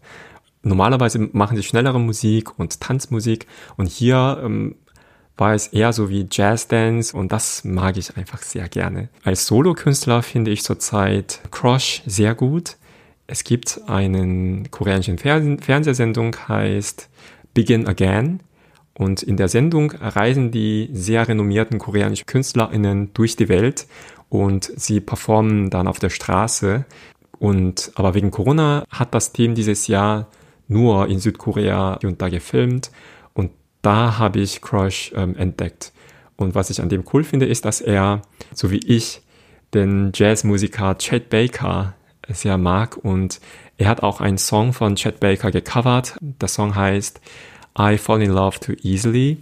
Normalerweise 0.64 1.20
machen 1.34 1.58
sie 1.58 1.64
schnellere 1.64 2.00
Musik 2.00 2.58
und 2.60 2.80
Tanzmusik 2.80 3.48
und 3.78 3.88
hier 3.88 4.42
ähm, 4.44 4.76
war 5.38 5.54
es 5.54 5.68
eher 5.68 5.94
so 5.94 6.10
wie 6.10 6.28
Jazzdance 6.30 7.16
und 7.16 7.32
das 7.32 7.64
mag 7.64 7.98
ich 7.98 8.16
einfach 8.18 8.42
sehr 8.42 8.68
gerne. 8.70 9.10
Als 9.24 9.48
Solokünstler 9.48 10.22
finde 10.22 10.52
ich 10.52 10.64
zurzeit 10.64 11.42
Crush 11.52 12.04
sehr 12.06 12.36
gut. 12.36 12.78
Es 13.28 13.44
gibt 13.44 13.82
einen 13.88 14.70
koreanischen 14.72 15.18
Fernsehsendung, 15.18 16.36
heißt 16.48 17.10
Begin 17.54 17.88
Again. 17.88 18.42
Und 18.94 19.24
in 19.24 19.38
der 19.38 19.48
Sendung 19.48 19.92
reisen 19.92 20.52
die 20.52 20.90
sehr 20.92 21.28
renommierten 21.28 21.80
koreanischen 21.80 22.26
KünstlerInnen 22.26 23.14
durch 23.14 23.36
die 23.36 23.50
Welt 23.50 23.88
und 24.30 24.72
sie 24.76 25.00
performen 25.00 25.70
dann 25.70 25.88
auf 25.88 26.00
der 26.00 26.10
Straße. 26.10 26.86
Und, 27.40 27.92
aber 27.96 28.14
wegen 28.14 28.32
Corona 28.32 28.86
hat 28.90 29.14
das 29.14 29.34
Team 29.34 29.56
dieses 29.56 29.88
Jahr 29.88 30.28
nur 30.68 31.08
in 31.08 31.20
Südkorea 31.20 31.98
hier 32.00 32.10
und 32.10 32.22
da 32.22 32.30
gefilmt. 32.30 32.92
Da 33.82 34.18
habe 34.18 34.40
ich 34.40 34.62
Crush 34.62 35.12
ähm, 35.16 35.36
entdeckt. 35.36 35.92
Und 36.36 36.56
was 36.56 36.70
ich 36.70 36.82
an 36.82 36.90
dem 36.90 37.04
cool 37.14 37.24
finde, 37.24 37.46
ist, 37.46 37.66
dass 37.66 37.82
er, 37.82 38.22
so 38.54 38.72
wie 38.72 38.80
ich, 38.86 39.22
den 39.74 40.12
Jazzmusiker 40.14 40.98
Chet 40.98 41.30
Baker 41.30 41.94
sehr 42.28 42.58
mag. 42.58 42.98
Und 42.98 43.40
er 43.78 43.88
hat 43.88 44.04
auch 44.04 44.22
einen 44.22 44.38
Song 44.38 44.74
von 44.74 44.96
Chet 44.96 45.20
Baker 45.20 45.52
gecovert. 45.52 46.18
Der 46.22 46.48
Song 46.48 46.76
heißt 46.76 47.22
I 47.78 47.98
Fall 47.98 48.22
in 48.22 48.32
Love 48.32 48.60
Too 48.60 48.74
Easily. 48.84 49.38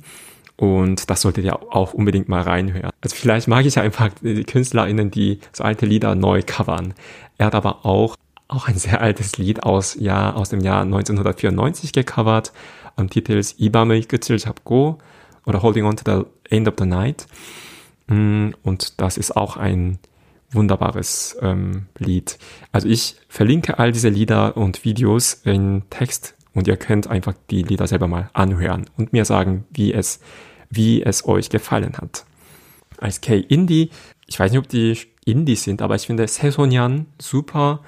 Und 0.55 1.09
das 1.09 1.21
solltet 1.21 1.45
ihr 1.45 1.55
auch 1.73 1.93
unbedingt 1.93 2.27
mal 2.27 2.41
reinhören. 2.41 2.91
Also 3.01 3.15
vielleicht 3.15 3.47
mag 3.47 3.65
ich 3.65 3.79
einfach 3.79 4.09
die 4.21 4.43
KünstlerInnen, 4.43 5.09
die 5.09 5.39
so 5.53 5.63
alte 5.63 5.85
Lieder 5.85 6.15
neu 6.15 6.41
covern. 6.45 6.93
Er 7.37 7.45
hat 7.45 7.55
aber 7.55 7.85
auch, 7.85 8.17
auch 8.49 8.67
ein 8.67 8.77
sehr 8.77 8.99
altes 9.01 9.37
Lied 9.37 9.63
aus, 9.63 9.95
ja, 9.97 10.33
aus 10.33 10.49
dem 10.49 10.59
Jahr 10.59 10.81
1994 10.81 11.93
gecovert 11.93 12.51
Am 12.98 13.08
Titel 13.08 13.38
ist 13.38 13.60
이밤의 13.60 14.02
끝을 14.02 14.38
잡고 14.38 14.98
oder 15.46 15.62
Holding 15.62 15.84
on 15.84 15.96
to 15.96 16.04
the 16.04 16.54
End 16.54 16.68
of 16.68 16.74
the 16.78 16.86
Night. 16.86 17.26
Mm, 18.06 18.50
und 18.62 19.00
das 19.00 19.16
ist 19.16 19.36
auch 19.36 19.56
ein 19.56 19.98
wunderbares 20.50 21.36
ähm, 21.42 21.86
Lied. 21.98 22.38
Also 22.72 22.88
ich 22.88 23.16
verlinke 23.28 23.78
all 23.78 23.92
diese 23.92 24.08
Lieder 24.08 24.56
und 24.56 24.84
Videos 24.84 25.34
in 25.44 25.82
Text 25.90 26.34
und 26.54 26.68
ihr 26.68 26.76
könnt 26.76 27.08
einfach 27.08 27.34
die 27.50 27.62
Lieder 27.62 27.86
selber 27.86 28.06
mal 28.06 28.30
anhören 28.32 28.86
und 28.96 29.12
mir 29.12 29.24
sagen, 29.24 29.64
wie 29.70 29.92
es, 29.92 30.20
wie 30.70 31.02
es 31.02 31.26
euch 31.26 31.50
gefallen 31.50 31.96
hat. 31.96 32.24
Als 32.98 33.20
K-Indie, 33.20 33.90
ich 34.26 34.38
weiß 34.38 34.52
nicht, 34.52 34.60
ob 34.60 34.68
die 34.68 34.96
Indie 35.24 35.56
sind, 35.56 35.82
aber 35.82 35.96
ich 35.96 36.06
finde 36.06 36.28
Sesonian 36.28 37.06
super 37.20 37.80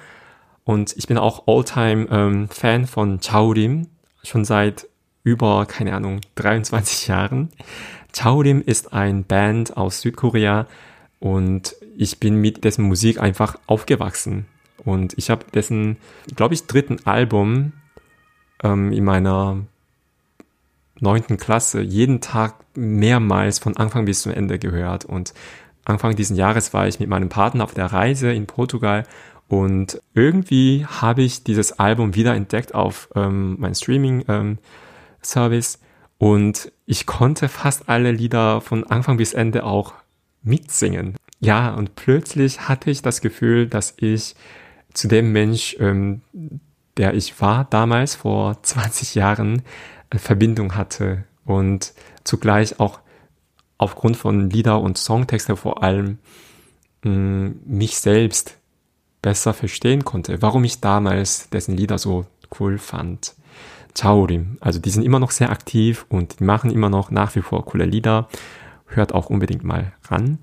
und 0.65 0.95
ich 0.97 1.07
bin 1.07 1.17
auch 1.17 1.47
Alltime 1.47 2.07
ähm, 2.11 2.49
Fan 2.49 2.85
von 2.87 3.19
Chaorim, 3.21 3.87
schon 4.23 4.43
seit 4.43 4.87
über, 5.24 5.66
keine 5.66 5.94
Ahnung, 5.94 6.20
23 6.34 7.08
Jahren. 7.08 7.50
Chaorim 8.12 8.62
ist 8.64 8.92
ein 8.92 9.24
Band 9.24 9.76
aus 9.76 10.00
Südkorea 10.00 10.66
und 11.20 11.76
ich 11.96 12.18
bin 12.18 12.36
mit 12.36 12.64
dessen 12.64 12.84
Musik 12.84 13.20
einfach 13.20 13.58
aufgewachsen. 13.66 14.46
Und 14.84 15.16
ich 15.16 15.30
habe 15.30 15.46
dessen, 15.54 15.96
glaube 16.34 16.54
ich, 16.54 16.66
dritten 16.66 16.98
Album 17.04 17.72
ähm, 18.62 18.92
in 18.92 19.04
meiner 19.04 19.58
neunten 20.98 21.36
Klasse 21.36 21.80
jeden 21.80 22.20
Tag 22.20 22.54
mehrmals 22.74 23.58
von 23.58 23.76
Anfang 23.76 24.04
bis 24.04 24.22
zum 24.22 24.32
Ende 24.32 24.58
gehört. 24.58 25.04
Und 25.04 25.34
Anfang 25.84 26.16
diesen 26.16 26.36
Jahres 26.36 26.74
war 26.74 26.86
ich 26.86 27.00
mit 27.00 27.08
meinem 27.08 27.28
Partner 27.28 27.64
auf 27.64 27.74
der 27.74 27.86
Reise 27.86 28.32
in 28.32 28.46
Portugal 28.46 29.04
und 29.48 30.00
irgendwie 30.14 30.86
habe 30.86 31.20
ich 31.20 31.44
dieses 31.44 31.78
Album 31.78 32.14
wieder 32.14 32.34
entdeckt 32.34 32.74
auf 32.74 33.10
ähm, 33.14 33.56
mein 33.58 33.74
Streaming-Service 33.74 34.56
ähm, 35.36 35.62
und 36.18 36.72
ich 36.86 37.06
konnte 37.06 37.48
fast 37.48 37.88
alle 37.88 38.12
Lieder 38.12 38.60
von 38.60 38.84
Anfang 38.84 39.16
bis 39.16 39.32
Ende 39.34 39.64
auch 39.64 39.94
mitsingen. 40.42 41.16
Ja, 41.40 41.74
und 41.74 41.96
plötzlich 41.96 42.68
hatte 42.68 42.90
ich 42.90 43.02
das 43.02 43.20
Gefühl, 43.20 43.66
dass 43.66 43.94
ich 43.96 44.36
zu 44.94 45.08
dem 45.08 45.32
Mensch, 45.32 45.76
ähm, 45.80 46.20
der 46.96 47.14
ich 47.14 47.40
war 47.40 47.64
damals 47.64 48.14
vor 48.14 48.62
20 48.62 49.14
Jahren, 49.14 49.62
Verbindung 50.14 50.76
hatte 50.76 51.24
und 51.44 51.94
zugleich 52.22 52.78
auch 52.78 53.00
aufgrund 53.78 54.16
von 54.16 54.50
Lieder 54.50 54.80
und 54.80 54.98
Songtexte 54.98 55.56
vor 55.56 55.82
allem 55.82 56.18
mh, 57.02 57.10
mm, 57.10 57.60
mich 57.66 57.98
selbst 57.98 58.58
besser 59.22 59.54
verstehen 59.54 60.04
konnte, 60.04 60.42
warum 60.42 60.64
ich 60.64 60.80
damals 60.80 61.48
dessen 61.50 61.76
Lieder 61.76 61.98
so 61.98 62.26
cool 62.60 62.78
fand. 62.78 63.34
Chaorim, 63.94 64.56
also 64.60 64.78
die 64.78 64.90
sind 64.90 65.02
immer 65.02 65.18
noch 65.18 65.30
sehr 65.30 65.50
aktiv 65.50 66.06
und 66.08 66.40
die 66.40 66.44
machen 66.44 66.70
immer 66.70 66.88
noch 66.88 67.10
nach 67.10 67.34
wie 67.34 67.42
vor 67.42 67.64
coole 67.64 67.84
Lieder. 67.84 68.28
Hört 68.86 69.14
auch 69.14 69.30
unbedingt 69.30 69.64
mal 69.64 69.92
ran. 70.08 70.38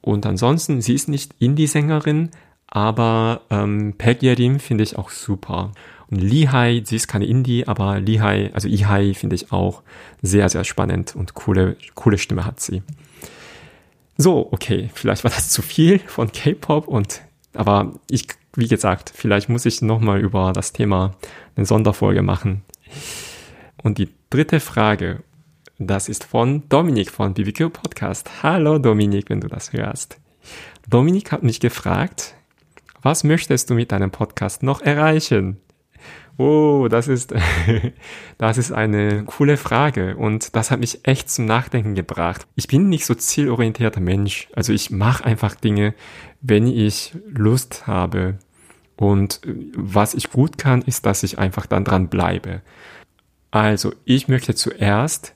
Und 0.00 0.26
ansonsten, 0.26 0.80
sie 0.80 0.94
ist 0.94 1.08
nicht 1.08 1.34
Indie-Sängerin, 1.38 2.30
aber 2.66 3.42
ähm, 3.50 3.94
Peg 3.98 4.22
Yerim 4.22 4.60
finde 4.60 4.84
ich 4.84 4.96
auch 4.96 5.10
super. 5.10 5.72
Und 6.10 6.20
Lihai, 6.20 6.82
sie 6.84 6.96
ist 6.96 7.08
keine 7.08 7.26
Indie, 7.26 7.66
aber 7.68 8.00
Lihai, 8.00 8.50
also 8.52 8.68
Ihai 8.68 9.14
finde 9.14 9.36
ich 9.36 9.52
auch 9.52 9.82
sehr, 10.22 10.48
sehr 10.48 10.64
spannend 10.64 11.14
und 11.14 11.34
coole, 11.34 11.76
coole 11.94 12.18
Stimme 12.18 12.44
hat 12.44 12.60
sie. 12.60 12.82
So, 14.16 14.48
okay, 14.52 14.90
vielleicht 14.92 15.24
war 15.24 15.30
das 15.30 15.50
zu 15.50 15.62
viel 15.62 15.98
von 16.00 16.32
K-Pop 16.32 16.88
und, 16.88 17.22
aber 17.54 17.92
ich, 18.10 18.26
wie 18.54 18.68
gesagt, 18.68 19.12
vielleicht 19.14 19.48
muss 19.48 19.66
ich 19.66 19.82
nochmal 19.82 20.20
über 20.20 20.52
das 20.52 20.72
Thema 20.72 21.14
eine 21.56 21.66
Sonderfolge 21.66 22.22
machen. 22.22 22.62
Und 23.82 23.98
die 23.98 24.08
dritte 24.30 24.60
Frage, 24.60 25.22
das 25.78 26.08
ist 26.08 26.24
von 26.24 26.68
Dominik 26.68 27.10
von 27.10 27.34
BBQ 27.34 27.72
Podcast. 27.72 28.42
Hallo 28.42 28.78
Dominik, 28.78 29.30
wenn 29.30 29.40
du 29.40 29.48
das 29.48 29.72
hörst. 29.72 30.20
Dominik 30.88 31.32
hat 31.32 31.42
mich 31.42 31.60
gefragt, 31.60 32.34
was 33.02 33.24
möchtest 33.24 33.70
du 33.70 33.74
mit 33.74 33.92
deinem 33.92 34.10
Podcast 34.10 34.62
noch 34.62 34.82
erreichen? 34.82 35.58
Oh, 36.36 36.88
das 36.90 37.08
ist, 37.08 37.34
das 38.38 38.58
ist 38.58 38.72
eine 38.72 39.24
coole 39.24 39.56
Frage 39.56 40.16
und 40.16 40.56
das 40.56 40.70
hat 40.70 40.80
mich 40.80 41.00
echt 41.06 41.28
zum 41.28 41.44
Nachdenken 41.44 41.94
gebracht. 41.94 42.46
Ich 42.56 42.66
bin 42.66 42.88
nicht 42.88 43.04
so 43.04 43.14
zielorientierter 43.14 44.00
Mensch. 44.00 44.48
Also 44.54 44.72
ich 44.72 44.90
mache 44.90 45.24
einfach 45.24 45.54
Dinge, 45.54 45.94
wenn 46.40 46.66
ich 46.66 47.14
Lust 47.26 47.86
habe. 47.86 48.38
Und 49.00 49.40
was 49.74 50.12
ich 50.12 50.30
gut 50.30 50.58
kann, 50.58 50.82
ist, 50.82 51.06
dass 51.06 51.22
ich 51.22 51.38
einfach 51.38 51.64
dann 51.64 51.84
dran 51.84 52.08
bleibe. 52.08 52.60
Also 53.50 53.94
ich 54.04 54.28
möchte 54.28 54.54
zuerst 54.54 55.34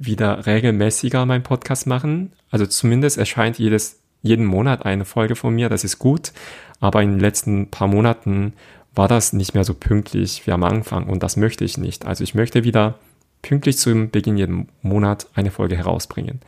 wieder 0.00 0.46
regelmäßiger 0.46 1.24
meinen 1.24 1.44
Podcast 1.44 1.86
machen. 1.86 2.32
Also 2.50 2.66
zumindest 2.66 3.16
erscheint 3.16 3.60
jedes 3.60 4.00
jeden 4.22 4.44
Monat 4.44 4.84
eine 4.84 5.04
Folge 5.04 5.36
von 5.36 5.54
mir, 5.54 5.68
das 5.68 5.84
ist 5.84 6.00
gut. 6.00 6.32
Aber 6.80 7.04
in 7.04 7.12
den 7.12 7.20
letzten 7.20 7.70
paar 7.70 7.86
Monaten 7.86 8.54
war 8.96 9.06
das 9.06 9.32
nicht 9.32 9.54
mehr 9.54 9.62
so 9.62 9.74
pünktlich 9.74 10.44
wie 10.48 10.50
am 10.50 10.64
Anfang 10.64 11.06
und 11.06 11.22
das 11.22 11.36
möchte 11.36 11.64
ich 11.64 11.78
nicht. 11.78 12.06
Also 12.06 12.24
ich 12.24 12.34
möchte 12.34 12.64
wieder 12.64 12.98
pünktlich 13.42 13.78
zum 13.78 14.10
Beginn 14.10 14.36
jeden 14.36 14.68
Monat 14.82 15.28
eine 15.34 15.52
Folge 15.52 15.76
herausbringen. 15.76 16.40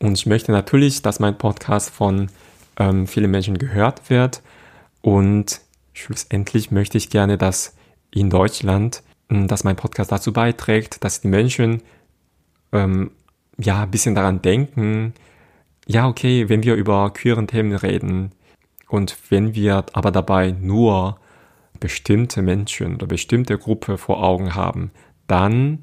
Und 0.00 0.18
ich 0.18 0.26
möchte 0.26 0.52
natürlich, 0.52 1.00
dass 1.00 1.18
mein 1.18 1.38
Podcast 1.38 1.88
von 1.88 2.28
ähm, 2.78 3.06
vielen 3.06 3.30
Menschen 3.30 3.56
gehört 3.56 4.10
wird 4.10 4.42
und 5.00 5.62
schlussendlich 5.94 6.70
möchte 6.70 6.98
ich 6.98 7.08
gerne, 7.08 7.38
dass 7.38 7.74
in 8.10 8.28
Deutschland, 8.28 9.02
hm, 9.30 9.48
dass 9.48 9.64
mein 9.64 9.76
Podcast 9.76 10.12
dazu 10.12 10.32
beiträgt, 10.32 11.02
dass 11.02 11.22
die 11.22 11.28
Menschen 11.28 11.82
ähm, 12.72 13.12
ja 13.56 13.84
ein 13.84 13.90
bisschen 13.90 14.14
daran 14.14 14.42
denken, 14.42 15.14
ja, 15.86 16.06
okay, 16.08 16.48
wenn 16.48 16.62
wir 16.62 16.74
über 16.74 17.12
queeren 17.12 17.46
Themen 17.46 17.74
reden 17.74 18.32
und 18.88 19.16
wenn 19.30 19.54
wir 19.54 19.84
aber 19.92 20.10
dabei 20.10 20.50
nur 20.50 21.18
bestimmte 21.80 22.42
Menschen 22.42 22.94
oder 22.96 23.06
bestimmte 23.06 23.58
Gruppe 23.58 23.98
vor 23.98 24.22
Augen 24.22 24.54
haben, 24.54 24.90
dann, 25.26 25.80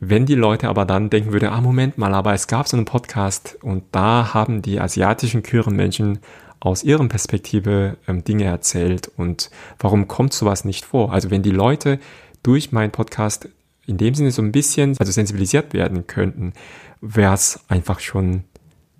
wenn 0.00 0.26
die 0.26 0.34
Leute 0.34 0.68
aber 0.68 0.84
dann 0.84 1.10
denken 1.10 1.32
würden, 1.32 1.50
ah, 1.50 1.60
Moment 1.60 1.98
mal, 1.98 2.14
aber 2.14 2.32
es 2.32 2.46
gab 2.46 2.66
so 2.66 2.76
einen 2.76 2.86
Podcast 2.86 3.58
und 3.62 3.84
da 3.92 4.34
haben 4.34 4.62
die 4.62 4.80
asiatischen 4.80 5.42
queeren 5.42 5.76
Menschen 5.76 6.18
aus 6.60 6.84
ihren 6.84 7.08
Perspektive 7.08 7.96
ähm, 8.06 8.22
Dinge 8.22 8.44
erzählt 8.44 9.10
und 9.16 9.50
warum 9.78 10.08
kommt 10.08 10.32
sowas 10.32 10.64
nicht 10.64 10.84
vor? 10.84 11.12
Also 11.12 11.30
wenn 11.30 11.42
die 11.42 11.50
Leute 11.50 11.98
durch 12.42 12.70
meinen 12.70 12.92
Podcast 12.92 13.48
in 13.86 13.96
dem 13.96 14.14
Sinne 14.14 14.30
so 14.30 14.42
ein 14.42 14.52
bisschen 14.52 14.96
also 14.98 15.10
sensibilisiert 15.10 15.72
werden 15.72 16.06
könnten, 16.06 16.52
wäre 17.00 17.34
es 17.34 17.60
einfach 17.68 18.00
schon 18.00 18.44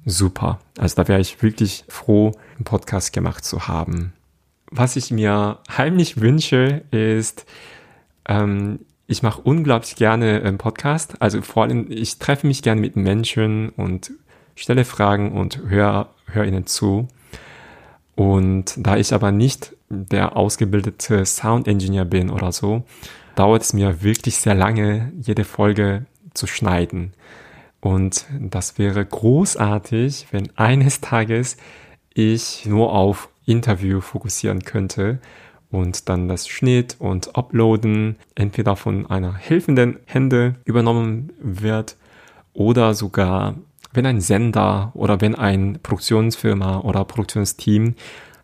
super. 0.05 0.59
Also 0.79 0.97
da 0.97 1.07
wäre 1.07 1.21
ich 1.21 1.43
wirklich 1.43 1.85
froh, 1.88 2.33
einen 2.57 2.64
Podcast 2.64 3.12
gemacht 3.12 3.45
zu 3.45 3.69
haben. 3.69 4.14
Was 4.71 4.97
ich 4.97 5.11
mir 5.11 5.59
heimlich 5.76 6.21
wünsche, 6.21 6.83
ist, 6.90 7.45
ähm, 8.26 8.81
ich 9.07 9.23
mache 9.23 9.43
unglaublich 9.43 9.97
gerne 9.97 10.43
einen 10.43 10.59
Podcast. 10.59 11.21
Also 11.21 11.43
vor 11.43 11.64
allem, 11.64 11.87
ich 11.90 12.19
treffe 12.19 12.47
mich 12.47 12.62
gerne 12.62 12.81
mit 12.81 12.97
Menschen 12.97 13.71
und 13.71 14.12
stelle 14.55 14.85
Fragen 14.85 15.33
und 15.33 15.59
höre 15.69 16.09
hör 16.26 16.45
ihnen 16.45 16.67
zu. 16.67 17.09
Und 18.21 18.75
da 18.77 18.99
ich 18.99 19.15
aber 19.15 19.33
nicht 19.33 19.75
der 19.89 20.37
ausgebildete 20.37 21.25
Sound 21.25 21.67
Engineer 21.67 22.05
bin 22.05 22.29
oder 22.29 22.53
so, 22.53 22.83
dauert 23.35 23.62
es 23.62 23.73
mir 23.73 24.03
wirklich 24.03 24.37
sehr 24.37 24.55
lange, 24.55 25.11
jede 25.23 25.45
Folge 25.45 26.05
zu 26.35 26.47
schneiden. 26.47 27.15
Und 27.81 28.27
das 28.39 28.77
wäre 28.77 29.07
großartig, 29.07 30.27
wenn 30.33 30.50
eines 30.59 31.00
Tages 31.00 31.57
ich 32.12 32.67
nur 32.67 32.93
auf 32.93 33.31
Interview 33.47 34.03
fokussieren 34.03 34.65
könnte 34.65 35.19
und 35.71 36.11
dann 36.11 36.29
das 36.29 36.47
Schnitt 36.47 36.97
und 36.99 37.35
Uploaden 37.39 38.17
entweder 38.35 38.77
von 38.77 39.07
einer 39.07 39.35
helfenden 39.35 39.97
Hände 40.05 40.57
übernommen 40.67 41.33
wird 41.41 41.97
oder 42.53 42.93
sogar 42.93 43.55
wenn 43.92 44.06
ein 44.06 44.20
Sender 44.20 44.90
oder 44.94 45.20
wenn 45.20 45.35
ein 45.35 45.78
Produktionsfirma 45.82 46.80
oder 46.80 47.04
Produktionsteam 47.04 47.94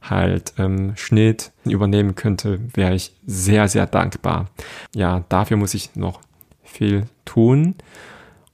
halt 0.02 0.54
ähm, 0.58 0.92
Schnitt 0.96 1.52
übernehmen 1.64 2.14
könnte, 2.14 2.60
wäre 2.74 2.94
ich 2.94 3.12
sehr, 3.26 3.68
sehr 3.68 3.86
dankbar. 3.86 4.46
Ja, 4.94 5.24
dafür 5.28 5.56
muss 5.56 5.74
ich 5.74 5.96
noch 5.96 6.20
viel 6.62 7.06
tun. 7.24 7.74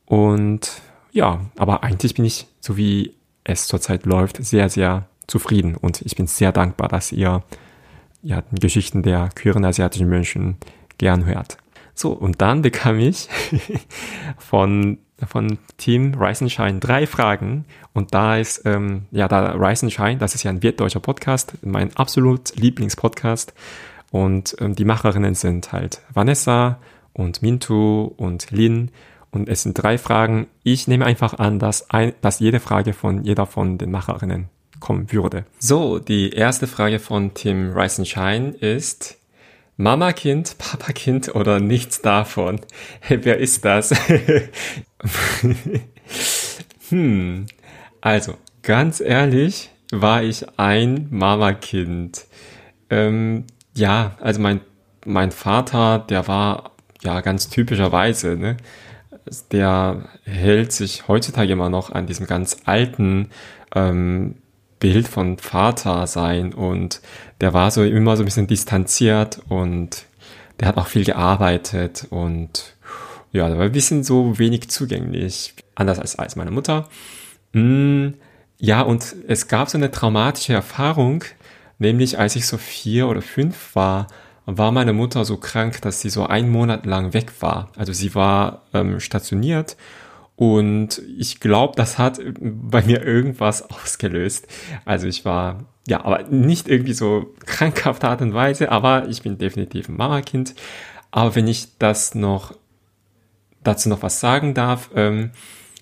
Und 0.07 0.81
ja, 1.13 1.41
aber 1.57 1.83
eigentlich 1.83 2.15
bin 2.15 2.25
ich, 2.25 2.47
so 2.61 2.77
wie 2.77 3.15
es 3.45 3.67
zurzeit 3.67 4.07
läuft, 4.07 4.45
sehr, 4.45 4.69
sehr 4.69 5.07
zufrieden 5.27 5.77
und 5.77 6.03
ich 6.03 6.17
bin 6.17 6.27
sehr 6.27 6.53
dankbar, 6.53 6.89
dass 6.89 7.13
ihr 7.13 7.43
ja, 8.23 8.43
Geschichten 8.53 9.03
der 9.03 9.31
queeren 9.35 9.65
asiatischen 9.65 10.09
Menschen 10.09 10.57
gern 10.99 11.25
hört. 11.25 11.57
So, 11.95 12.13
und 12.13 12.41
dann 12.41 12.63
bekam 12.63 12.99
ich 12.99 13.29
von, 14.39 14.99
von 15.27 15.59
Team 15.77 16.15
Rise 16.19 16.45
and 16.45 16.53
Shine 16.53 16.79
drei 16.79 17.07
Fragen. 17.07 17.65
Und 17.93 18.15
da 18.15 18.37
ist, 18.37 18.63
ähm, 18.65 19.07
ja, 19.11 19.29
da 19.29 19.53
Rise 19.53 19.87
and 19.87 19.93
Shine, 19.93 20.17
das 20.19 20.35
ist 20.35 20.43
ja 20.43 20.51
ein 20.51 20.63
wirtdeutscher 20.63 21.01
Podcast, 21.01 21.55
mein 21.63 21.97
absolut 21.97 22.57
Lieblingspodcast. 22.57 23.53
Und 24.11 24.57
ähm, 24.61 24.75
die 24.75 24.85
Macherinnen 24.85 25.35
sind 25.35 25.73
halt 25.73 26.03
Vanessa 26.13 26.79
und 27.13 27.43
Mintu 27.43 28.13
und 28.17 28.51
Lin. 28.51 28.91
Und 29.31 29.49
es 29.49 29.63
sind 29.63 29.75
drei 29.75 29.97
Fragen. 29.97 30.47
Ich 30.63 30.89
nehme 30.89 31.07
einfach 31.07 31.39
an, 31.39 31.59
dass, 31.59 31.89
ein, 31.91 32.13
dass 32.21 32.39
jede 32.39 32.61
Frage 32.61 32.93
von 32.93 33.25
jeder 33.25 33.47
von 33.47 33.79
den 33.79 33.91
Macherinnen 33.91 34.49
kommen 34.79 35.11
würde. 35.13 35.45
So, 35.59 35.99
die 35.99 36.31
erste 36.31 36.67
Frage 36.67 36.99
von 36.99 37.33
Tim 37.33 37.73
Rise 37.73 38.03
and 38.03 38.09
Shine 38.09 38.51
ist, 38.51 39.17
Mama-Kind, 39.77 40.59
Papa-Kind 40.59 41.35
oder 41.35 41.59
nichts 41.59 42.03
davon? 42.03 42.61
Hey, 43.01 43.21
wer 43.23 43.39
ist 43.39 43.65
das? 43.65 43.91
hm, 46.91 47.47
also, 48.01 48.35
ganz 48.63 49.01
ehrlich, 49.01 49.71
war 49.91 50.23
ich 50.23 50.59
ein 50.59 51.07
Mama-Kind. 51.11 52.27
Ähm, 52.91 53.45
ja, 53.75 54.17
also 54.21 54.41
mein, 54.41 54.61
mein 55.07 55.31
Vater, 55.31 55.99
der 56.01 56.29
war 56.29 56.73
ja 57.03 57.21
ganz 57.21 57.49
typischerweise, 57.49 58.37
ne? 58.37 58.57
Der 59.53 60.09
hält 60.25 60.73
sich 60.73 61.09
heutzutage 61.09 61.53
immer 61.53 61.71
noch 61.71 61.91
an 61.91 62.07
diesem 62.07 62.27
ganz 62.27 62.59
alten 62.65 63.31
ähm, 63.75 64.42
Bild 64.83 65.07
von 65.07 65.39
Vater 65.39 66.09
sein 66.09 66.53
und 66.53 67.01
der 67.41 67.55
war 67.55 67.71
so 67.71 67.85
immer 67.85 68.17
so 68.17 68.25
ein 68.25 68.25
bisschen 68.25 68.49
distanziert 68.49 69.41
und 69.49 70.07
der 70.59 70.67
hat 70.67 70.77
auch 70.77 70.89
viel 70.89 71.05
gearbeitet 71.05 72.09
und 72.11 72.75
ja, 73.31 73.47
der 73.49 73.59
war 73.59 73.67
ein 73.67 73.73
bisschen 73.73 74.03
so 74.03 74.41
wenig 74.41 74.71
zugänglich, 74.71 75.55
anders 75.77 76.01
als, 76.01 76.19
als 76.19 76.35
meine 76.35 76.51
Mutter. 76.51 76.89
Mm, 77.53 78.09
ja, 78.59 78.83
und 78.83 79.15
es 79.29 79.47
gab 79.47 79.71
so 79.71 79.79
eine 79.79 79.93
traumatische 79.93 80.53
Erfahrung, 80.53 81.23
nämlich 81.79 82.19
als 82.19 82.35
ich 82.35 82.49
so 82.49 82.59
vier 82.59 83.07
oder 83.07 83.23
fünf 83.23 83.77
war, 83.77 84.09
war 84.47 84.73
meine 84.73 84.93
Mutter 84.93 85.25
so 85.25 85.37
krank, 85.37 85.81
dass 85.83 86.01
sie 86.01 86.11
so 86.11 86.27
einen 86.27 86.51
Monat 86.51 86.87
lang 86.87 87.13
weg 87.13 87.31
war. 87.39 87.71
Also 87.77 87.93
sie 87.93 88.17
war 88.17 88.63
ähm, 88.75 88.99
stationiert 88.99 89.77
und 90.37 91.03
ich 91.19 91.41
glaube, 91.41 91.75
das 91.77 91.99
hat 91.99 92.21
bei 92.41 92.83
mir 92.83 93.05
irgendwas 93.05 93.63
ausgelöst. 93.71 94.49
Also 94.85 95.07
ich 95.07 95.25
war, 95.25 95.65
ja, 95.87 96.05
aber 96.05 96.25
nicht 96.25 96.69
irgendwie 96.69 96.95
so 96.95 97.35
krankhafte 97.47 98.09
Art 98.09 98.23
und 98.23 98.35
Weise, 98.35 98.71
aber 98.71 99.09
ich 99.09 99.23
bin 99.23 99.39
definitiv 99.39 99.89
ein 99.89 99.97
Mama-Kind. 99.97 100.55
Aber 101.11 101.35
wenn 101.35 101.47
ich 101.47 101.79
das 101.79 102.15
noch, 102.15 102.55
dazu 103.63 103.89
noch 103.89 104.03
was 104.03 104.21
sagen 104.21 104.55
darf, 104.55 104.91
ähm, 104.95 105.31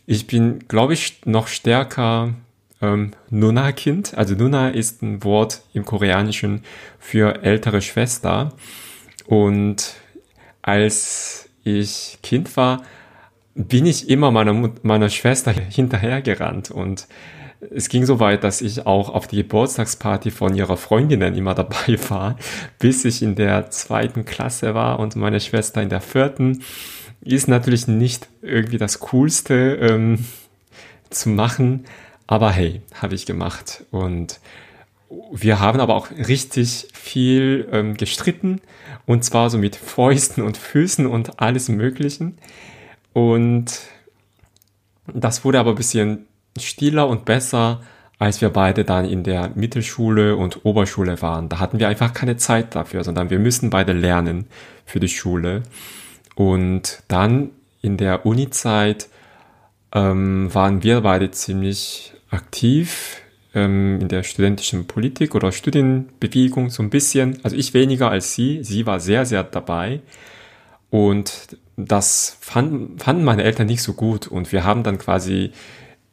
ich 0.07 0.27
bin, 0.27 0.67
glaube 0.67 0.95
ich, 0.95 1.21
noch 1.25 1.47
stärker 1.47 2.35
ähm, 2.83 3.13
Nuna-Kind. 3.31 4.15
Also 4.19 4.35
Nuna 4.35 4.71
ist 4.71 5.03
ein 5.03 5.23
Wort 5.23 5.63
im 5.73 5.85
Koreanischen 5.85 6.65
für 6.99 7.45
ältere 7.45 7.81
Schwester. 7.81 8.53
Und 9.27 9.95
als 10.63 11.49
ich 11.63 12.19
Kind 12.23 12.57
war, 12.57 12.83
bin 13.55 13.87
ich 13.87 14.09
immer 14.09 14.31
meiner, 14.31 14.71
meiner 14.83 15.09
Schwester 15.09 15.53
hinterhergerannt 15.71 16.71
und 16.71 17.07
es 17.71 17.91
ging 17.91 18.07
so 18.07 18.21
weit, 18.21 18.43
dass 18.43 18.63
ich 18.63 18.87
auch 18.87 19.11
auf 19.11 19.27
die 19.27 19.37
Geburtstagsparty 19.37 20.31
von 20.31 20.55
ihrer 20.55 20.77
Freundinnen 20.77 21.35
immer 21.35 21.55
dabei 21.57 21.99
war, 22.09 22.37
bis 22.79 23.05
ich 23.05 23.23
in 23.23 23.35
der 23.35 23.71
zweiten 23.71 24.25
Klasse 24.25 24.75
war 24.75 24.99
und 24.99 25.17
meine 25.17 25.41
Schwester 25.41 25.83
in 25.83 25.91
der 25.91 26.01
vierten. 26.01 26.63
Ist 27.23 27.49
natürlich 27.49 27.87
nicht 27.87 28.29
irgendwie 28.41 28.79
das 28.79 29.01
Coolste 29.01 29.75
ähm, 29.75 30.25
zu 31.11 31.29
machen, 31.29 31.85
aber 32.27 32.51
hey, 32.51 32.81
habe 32.95 33.15
ich 33.15 33.27
gemacht. 33.27 33.85
Und 33.91 34.41
wir 35.31 35.61
haben 35.61 35.81
aber 35.81 35.97
auch 35.97 36.11
richtig 36.11 36.89
viel 36.95 37.69
ähm, 37.73 37.97
gestritten 37.97 38.63
und 39.05 39.25
zwar 39.25 39.51
so 39.51 39.59
mit 39.59 39.77
Fäusten 39.77 40.43
und 40.43 40.57
Füßen 40.57 41.07
und 41.07 41.41
alles 41.41 41.69
Möglichen. 41.69 42.39
Und 43.12 43.81
das 45.12 45.44
wurde 45.44 45.59
aber 45.59 45.70
ein 45.70 45.77
bisschen 45.77 46.27
stiller 46.59 47.09
und 47.09 47.25
besser, 47.25 47.81
als 48.18 48.40
wir 48.40 48.51
beide 48.51 48.85
dann 48.85 49.07
in 49.07 49.25
der 49.25 49.51
Mittelschule 49.55 50.37
und 50.37 50.64
Oberschule 50.64 51.20
waren. 51.23 51.49
Da 51.49 51.59
hatten 51.59 51.79
wir 51.79 51.88
einfach 51.88 52.12
keine 52.12 52.37
Zeit 52.37 52.75
dafür, 52.75 53.03
sondern 53.03 53.31
wir 53.31 53.38
müssen 53.38 53.70
beide 53.70 53.92
lernen 53.92 54.46
für 54.85 55.01
die 55.01 55.09
Schule. 55.09 55.62
Und 56.35 57.03
dann 57.09 57.51
in 57.81 57.96
der 57.96 58.27
Uni-Zeit 58.27 59.09
ähm, 59.92 60.53
waren 60.55 60.83
wir 60.83 61.01
beide 61.01 61.31
ziemlich 61.31 62.12
aktiv 62.31 63.23
ähm, 63.55 64.01
in 64.01 64.09
der 64.09 64.23
studentischen 64.23 64.87
Politik 64.87 65.35
oder 65.35 65.51
Studienbewegung 65.51 66.70
so 66.70 66.83
ein 66.83 66.90
bisschen. 66.90 67.40
Also 67.42 67.57
ich 67.57 67.75
weniger 67.75 68.11
als 68.11 68.35
sie. 68.35 68.62
Sie 68.62 68.87
war 68.87 69.01
sehr, 69.01 69.25
sehr 69.25 69.44
dabei. 69.44 70.01
Und 70.90 71.57
das 71.87 72.37
fanden, 72.40 72.99
fanden 72.99 73.25
meine 73.25 73.45
Eltern 73.45 73.66
nicht 73.66 73.83
so 73.83 73.93
gut 73.93 74.27
und 74.27 74.53
wir 74.53 74.64
haben 74.64 74.83
dann 74.83 74.99
quasi 74.99 75.53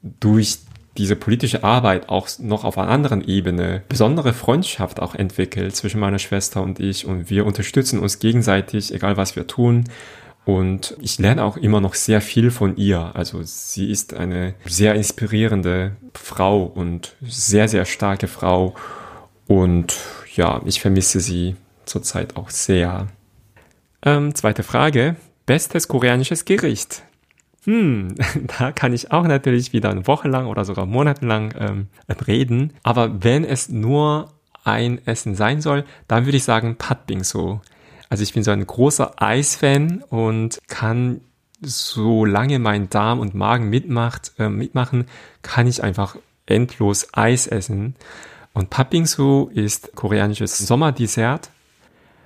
durch 0.02 0.60
diese 0.98 1.16
politische 1.16 1.64
Arbeit 1.64 2.10
auch 2.10 2.28
noch 2.40 2.64
auf 2.64 2.78
einer 2.78 2.90
anderen 2.90 3.24
Ebene 3.24 3.84
besondere 3.88 4.34
Freundschaft 4.34 5.00
auch 5.00 5.14
entwickelt 5.14 5.76
zwischen 5.76 6.00
meiner 6.00 6.20
Schwester 6.20 6.62
und 6.62 6.80
ich 6.80 7.06
und 7.06 7.30
wir 7.30 7.46
unterstützen 7.46 8.00
uns 8.00 8.20
gegenseitig, 8.20 8.94
egal 8.94 9.16
was 9.18 9.36
wir 9.36 9.48
tun. 9.48 9.86
Und 10.44 10.96
ich 11.02 11.20
lerne 11.20 11.44
auch 11.44 11.58
immer 11.58 11.82
noch 11.82 11.94
sehr 11.94 12.22
viel 12.22 12.52
von 12.52 12.78
ihr. 12.78 13.12
Also 13.16 13.42
sie 13.44 13.92
ist 13.92 14.14
eine 14.14 14.54
sehr 14.66 14.96
inspirierende 14.96 15.98
Frau 16.14 16.64
und 16.64 17.16
sehr, 17.22 17.68
sehr 17.68 17.84
starke 17.84 18.28
Frau. 18.28 18.74
Und 19.46 19.98
ja, 20.36 20.62
ich 20.66 20.80
vermisse 20.80 21.20
sie 21.20 21.58
zurzeit 21.84 22.38
auch 22.38 22.50
sehr. 22.50 23.08
Ähm, 24.04 24.34
zweite 24.36 24.64
Frage. 24.64 25.18
Bestes 25.48 25.88
koreanisches 25.88 26.46
Gericht. 26.46 27.04
Hm, 27.64 28.14
da 28.60 28.72
kann 28.72 28.94
ich 28.94 29.12
auch 29.12 29.26
natürlich 29.26 29.74
wieder 29.74 29.90
eine 29.90 30.06
Woche 30.06 30.28
lang 30.28 30.46
oder 30.46 30.64
sogar 30.64 30.86
monatelang 30.86 31.54
ähm, 31.58 31.88
reden. 32.28 32.74
Aber 32.84 33.24
wenn 33.24 33.44
es 33.44 33.70
nur 33.70 34.34
ein 34.64 35.06
Essen 35.08 35.34
sein 35.34 35.62
soll, 35.62 35.86
dann 36.08 36.26
würde 36.26 36.38
ich 36.38 36.44
sagen 36.44 36.76
Patbingsu. 36.76 37.60
Also 38.10 38.24
ich 38.24 38.34
bin 38.34 38.44
so 38.44 38.52
ein 38.52 38.68
großer 38.68 39.22
Eisfan 39.22 40.04
und 40.10 40.60
kann 40.68 41.22
solange 41.62 42.60
mein 42.60 42.90
Darm 42.90 43.20
und 43.20 43.34
Magen 43.34 43.70
mitmacht, 43.70 44.34
äh, 44.38 44.50
mitmachen, 44.50 45.06
kann 45.42 45.66
ich 45.66 45.82
einfach 45.82 46.18
endlos 46.46 47.08
Eis 47.14 47.48
essen. 47.48 47.96
Und 48.54 48.70
Patbingsu 48.70 49.50
ist 49.54 49.96
koreanisches 49.96 50.58
Sommerdessert. 50.58 51.52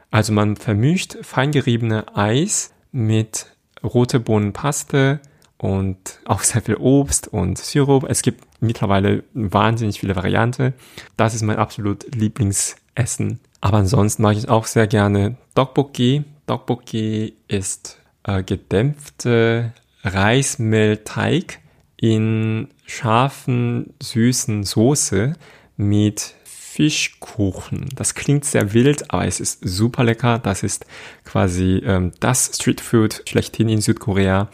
Also 0.09 0.33
man 0.33 0.55
vermischt 0.55 1.17
feingeriebene 1.21 2.15
Eis 2.15 2.73
mit 2.91 3.47
rote 3.83 4.19
Bohnenpaste 4.19 5.19
und 5.57 6.19
auch 6.25 6.41
sehr 6.41 6.61
viel 6.61 6.75
Obst 6.75 7.27
und 7.27 7.57
Sirup. 7.57 8.05
Es 8.09 8.21
gibt 8.21 8.43
mittlerweile 8.61 9.23
wahnsinnig 9.33 9.99
viele 9.99 10.15
Varianten. 10.15 10.73
Das 11.17 11.33
ist 11.33 11.43
mein 11.43 11.57
absolut 11.57 12.13
Lieblingsessen. 12.15 13.39
Aber 13.59 13.77
ansonsten 13.77 14.23
mag 14.23 14.37
ich 14.37 14.49
auch 14.49 14.65
sehr 14.65 14.87
gerne 14.87 15.37
Tteokbokki. 15.55 16.23
Tteokbokki 16.47 17.35
ist 17.47 17.99
äh, 18.23 18.43
gedämpfte 18.43 19.73
Reismehlteig 20.03 21.59
in 21.97 22.69
scharfen, 22.87 23.93
süßen 24.01 24.63
Soße 24.63 25.33
mit 25.77 26.33
Fischkuchen. 26.73 27.89
Das 27.95 28.15
klingt 28.15 28.45
sehr 28.45 28.71
wild, 28.71 29.11
aber 29.11 29.27
es 29.27 29.41
ist 29.41 29.59
super 29.61 30.05
lecker. 30.05 30.39
Das 30.39 30.63
ist 30.63 30.85
quasi 31.25 31.81
ähm, 31.85 32.13
das 32.21 32.51
Streetfood 32.55 33.23
schlechthin 33.27 33.67
in 33.67 33.81
Südkorea. 33.81 34.49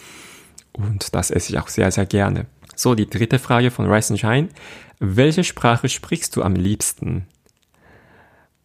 Und 0.74 1.14
das 1.14 1.30
esse 1.30 1.52
ich 1.52 1.60
auch 1.60 1.68
sehr, 1.68 1.92
sehr 1.92 2.08
gerne. 2.08 2.48
So, 2.76 2.96
die 2.96 3.08
dritte 3.08 3.38
Frage 3.38 3.70
von 3.70 3.86
Rice 3.86 4.10
and 4.10 4.20
Shine. 4.20 4.50
Welche 4.98 5.44
Sprache 5.44 5.90
sprichst 5.90 6.36
du 6.36 6.42
am 6.42 6.56
liebsten? 6.56 7.28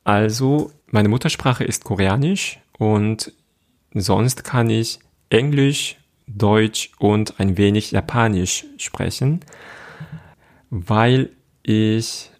Also, 0.03 0.73
meine 0.87 1.11
Muttersprache 1.11 1.65
ist 1.65 1.85
Koreanisch 1.85 2.59
und 2.79 3.35
sonst 3.93 4.45
kann 4.45 4.71
ich 4.71 4.99
Englisch, 5.29 5.99
Deutsch 6.27 6.91
und 6.99 7.39
ein 7.39 7.59
wenig 7.59 7.91
Japanisch 7.91 8.65
sprechen, 8.79 9.41
weil 10.71 11.29
ich 11.63 12.32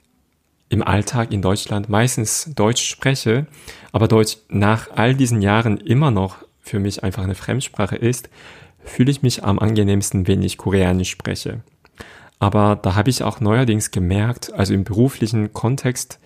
im 0.73 0.83
Alltag 0.83 1.33
in 1.33 1.43
Deutschland 1.43 1.91
meistens 1.91 2.51
Deutsch 2.57 2.83
spreche, 2.83 3.47
aber 3.93 4.09
Deutsch 4.09 4.39
nach 4.49 4.89
all 4.97 5.15
diesen 5.15 5.43
Jahren 5.43 5.77
immer 5.77 6.11
noch 6.11 6.39
für 6.63 6.79
mich 6.79 7.05
einfach 7.05 7.23
eine 7.23 7.35
Fremdsprache 7.35 7.97
ist, 7.97 8.31
fühle 8.83 9.11
ich 9.11 9.21
mich 9.21 9.45
am 9.45 9.59
angenehmsten, 9.59 10.27
wenn 10.27 10.43
ich 10.43 10.57
Koreanisch 10.57 11.11
spreche. 11.11 11.61
Aber 12.39 12.75
da 12.75 12.95
habe 12.95 13.11
ich 13.11 13.23
auch 13.23 13.39
neuerdings 13.39 13.91
gemerkt, 13.91 14.53
also 14.55 14.73
im 14.73 14.85
beruflichen 14.85 15.53
Kontext 15.53 16.19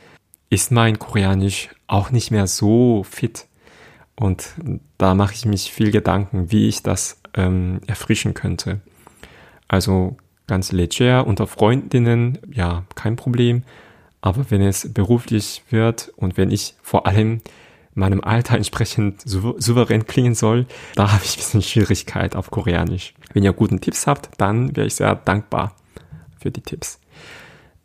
ist 0.48 0.70
mein 0.70 1.00
Koreanisch 1.00 1.70
auch 1.88 2.10
nicht 2.12 2.30
mehr 2.30 2.46
so 2.46 3.02
fit. 3.02 3.46
Und 4.14 4.50
da 4.96 5.16
mache 5.16 5.34
ich 5.34 5.44
mich 5.44 5.72
viel 5.72 5.90
Gedanken, 5.90 6.52
wie 6.52 6.68
ich 6.68 6.84
das 6.84 7.20
ähm, 7.34 7.80
erfrischen 7.88 8.32
könnte. 8.32 8.80
Also 9.66 10.16
ganz 10.46 10.70
leger 10.70 11.26
unter 11.26 11.48
Freundinnen, 11.48 12.38
ja, 12.48 12.84
kein 12.94 13.16
Problem. 13.16 13.64
Aber 14.26 14.50
wenn 14.50 14.60
es 14.60 14.92
beruflich 14.92 15.62
wird 15.70 16.12
und 16.16 16.36
wenn 16.36 16.50
ich 16.50 16.74
vor 16.82 17.06
allem 17.06 17.42
meinem 17.94 18.20
Alter 18.24 18.56
entsprechend 18.56 19.22
sou 19.24 19.54
souverän 19.60 20.08
klingen 20.08 20.34
soll, 20.34 20.66
da 20.96 21.12
habe 21.12 21.22
ich 21.24 21.34
ein 21.34 21.36
bisschen 21.36 21.62
Schwierigkeit 21.62 22.34
auf 22.34 22.50
Koreanisch. 22.50 23.14
Wenn 23.32 23.44
ihr 23.44 23.52
guten 23.52 23.80
Tipps 23.80 24.08
habt, 24.08 24.30
dann 24.38 24.74
wäre 24.74 24.88
ich 24.88 24.96
sehr 24.96 25.14
dankbar 25.14 25.76
für 26.40 26.50
die 26.50 26.60
Tipps. 26.60 26.98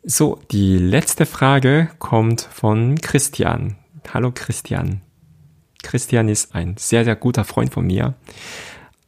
So, 0.02 0.40
die 0.50 0.78
letzte 0.78 1.26
Frage 1.26 1.90
kommt 2.00 2.40
von 2.40 3.00
Christian. 3.00 3.76
Hallo 4.12 4.32
Christian. 4.34 5.00
Christian 5.84 6.28
ist 6.28 6.56
ein 6.56 6.74
sehr, 6.76 7.04
sehr 7.04 7.14
guter 7.14 7.44
Freund 7.44 7.72
von 7.72 7.86
mir. 7.86 8.14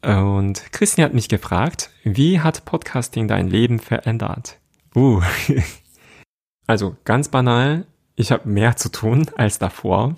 Und 0.03 0.70
Christian 0.70 1.07
hat 1.07 1.14
mich 1.14 1.29
gefragt, 1.29 1.90
wie 2.05 2.38
hat 2.38 2.64
Podcasting 2.64 3.27
dein 3.27 3.49
Leben 3.49 3.81
verändert? 3.81 4.61
Uh. 4.94 5.20
Also 6.66 6.96
ganz 7.05 7.29
banal, 7.29 7.87
ich 8.16 8.33
habe 8.33 8.48
mehr 8.48 8.77
zu 8.77 8.90
tun 8.90 9.31
als 9.37 9.59
davor. 9.59 10.16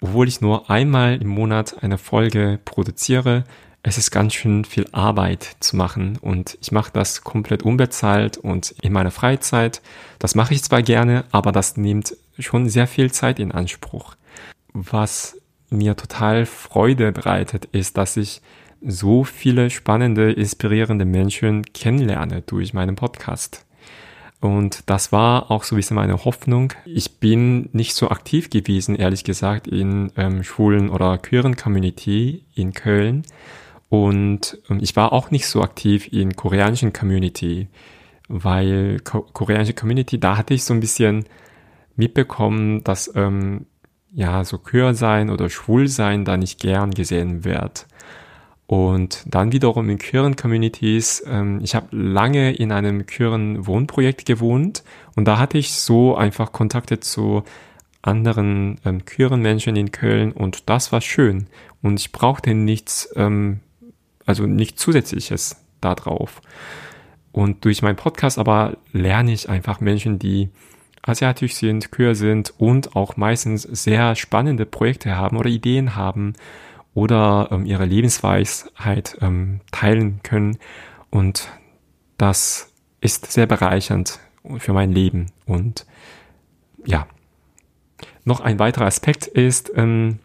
Obwohl 0.00 0.28
ich 0.28 0.40
nur 0.40 0.70
einmal 0.70 1.20
im 1.20 1.28
Monat 1.28 1.82
eine 1.82 1.98
Folge 1.98 2.58
produziere, 2.64 3.44
es 3.84 3.98
ist 3.98 4.12
ganz 4.12 4.34
schön 4.34 4.64
viel 4.64 4.86
Arbeit 4.92 5.56
zu 5.58 5.76
machen 5.76 6.16
und 6.20 6.56
ich 6.60 6.70
mache 6.70 6.92
das 6.92 7.22
komplett 7.22 7.64
unbezahlt 7.64 8.36
und 8.36 8.74
in 8.80 8.92
meiner 8.92 9.10
Freizeit. 9.10 9.82
Das 10.20 10.36
mache 10.36 10.54
ich 10.54 10.62
zwar 10.62 10.82
gerne, 10.82 11.24
aber 11.32 11.50
das 11.50 11.76
nimmt 11.76 12.16
schon 12.38 12.68
sehr 12.68 12.86
viel 12.86 13.10
Zeit 13.10 13.40
in 13.40 13.50
Anspruch. 13.50 14.14
Was 14.72 15.36
mir 15.68 15.96
total 15.96 16.46
Freude 16.46 17.10
bereitet, 17.10 17.64
ist, 17.66 17.96
dass 17.96 18.16
ich 18.16 18.40
so 18.80 19.24
viele 19.24 19.70
spannende, 19.70 20.32
inspirierende 20.32 21.04
Menschen 21.04 21.64
kennenlerne 21.72 22.42
durch 22.42 22.74
meinen 22.74 22.94
Podcast. 22.94 23.64
Und 24.42 24.90
das 24.90 25.12
war 25.12 25.52
auch 25.52 25.62
so 25.62 25.76
ein 25.76 25.78
bisschen 25.78 25.94
meine 25.94 26.24
Hoffnung. 26.24 26.72
Ich 26.84 27.20
bin 27.20 27.68
nicht 27.72 27.94
so 27.94 28.10
aktiv 28.10 28.50
gewesen, 28.50 28.96
ehrlich 28.96 29.22
gesagt, 29.22 29.68
in 29.68 30.10
ähm, 30.16 30.42
Schulen 30.42 30.90
oder 30.90 31.16
queeren 31.16 31.54
Community 31.54 32.44
in 32.52 32.72
Köln. 32.72 33.22
Und 33.88 34.58
ähm, 34.68 34.80
ich 34.82 34.96
war 34.96 35.12
auch 35.12 35.30
nicht 35.30 35.46
so 35.46 35.62
aktiv 35.62 36.12
in 36.12 36.34
koreanischen 36.34 36.92
Community, 36.92 37.68
weil 38.26 38.98
ko 39.04 39.20
koreanische 39.32 39.74
Community, 39.74 40.18
da 40.18 40.36
hatte 40.36 40.54
ich 40.54 40.64
so 40.64 40.74
ein 40.74 40.80
bisschen 40.80 41.24
mitbekommen, 41.94 42.82
dass 42.82 43.12
ähm, 43.14 43.66
ja 44.12 44.42
so 44.42 44.58
queer 44.58 44.94
sein 44.94 45.30
oder 45.30 45.50
schwul 45.50 45.86
sein 45.86 46.24
da 46.24 46.36
nicht 46.36 46.58
gern 46.58 46.90
gesehen 46.90 47.44
wird. 47.44 47.86
Und 48.72 49.24
dann 49.26 49.52
wiederum 49.52 49.90
in 49.90 49.98
queeren 49.98 50.34
Communities. 50.34 51.22
Ähm, 51.26 51.60
ich 51.62 51.74
habe 51.74 51.94
lange 51.94 52.54
in 52.54 52.72
einem 52.72 53.04
queeren 53.04 53.66
Wohnprojekt 53.66 54.24
gewohnt 54.24 54.82
und 55.14 55.26
da 55.26 55.38
hatte 55.38 55.58
ich 55.58 55.74
so 55.74 56.16
einfach 56.16 56.52
Kontakte 56.52 56.98
zu 56.98 57.42
anderen 58.00 58.80
ähm, 58.86 59.04
queeren 59.04 59.42
Menschen 59.42 59.76
in 59.76 59.92
Köln 59.92 60.32
und 60.32 60.70
das 60.70 60.90
war 60.90 61.02
schön. 61.02 61.48
Und 61.82 62.00
ich 62.00 62.12
brauchte 62.12 62.54
nichts, 62.54 63.12
ähm, 63.14 63.60
also 64.24 64.46
nichts 64.46 64.80
Zusätzliches 64.80 65.62
da 65.82 65.94
drauf. 65.94 66.40
Und 67.30 67.66
durch 67.66 67.82
meinen 67.82 67.96
Podcast 67.96 68.38
aber 68.38 68.78
lerne 68.94 69.34
ich 69.34 69.50
einfach 69.50 69.80
Menschen, 69.80 70.18
die 70.18 70.48
asiatisch 71.02 71.56
sind, 71.56 71.90
queer 71.90 72.14
sind 72.14 72.54
und 72.56 72.96
auch 72.96 73.18
meistens 73.18 73.64
sehr 73.64 74.16
spannende 74.16 74.64
Projekte 74.64 75.14
haben 75.14 75.36
oder 75.36 75.50
Ideen 75.50 75.94
haben 75.94 76.32
oder 76.94 77.48
ähm, 77.50 77.66
ihre 77.66 77.84
Lebensweisheit 77.84 79.16
ähm, 79.20 79.60
teilen 79.70 80.20
können. 80.22 80.58
Und 81.10 81.48
das 82.18 82.72
ist 83.00 83.32
sehr 83.32 83.46
bereichernd 83.46 84.20
für 84.58 84.72
mein 84.72 84.92
Leben. 84.92 85.26
Und 85.46 85.86
ja, 86.84 87.06
noch 88.24 88.40
ein 88.40 88.58
weiterer 88.58 88.86
Aspekt 88.86 89.26
ist, 89.26 89.72
ähm, 89.74 90.18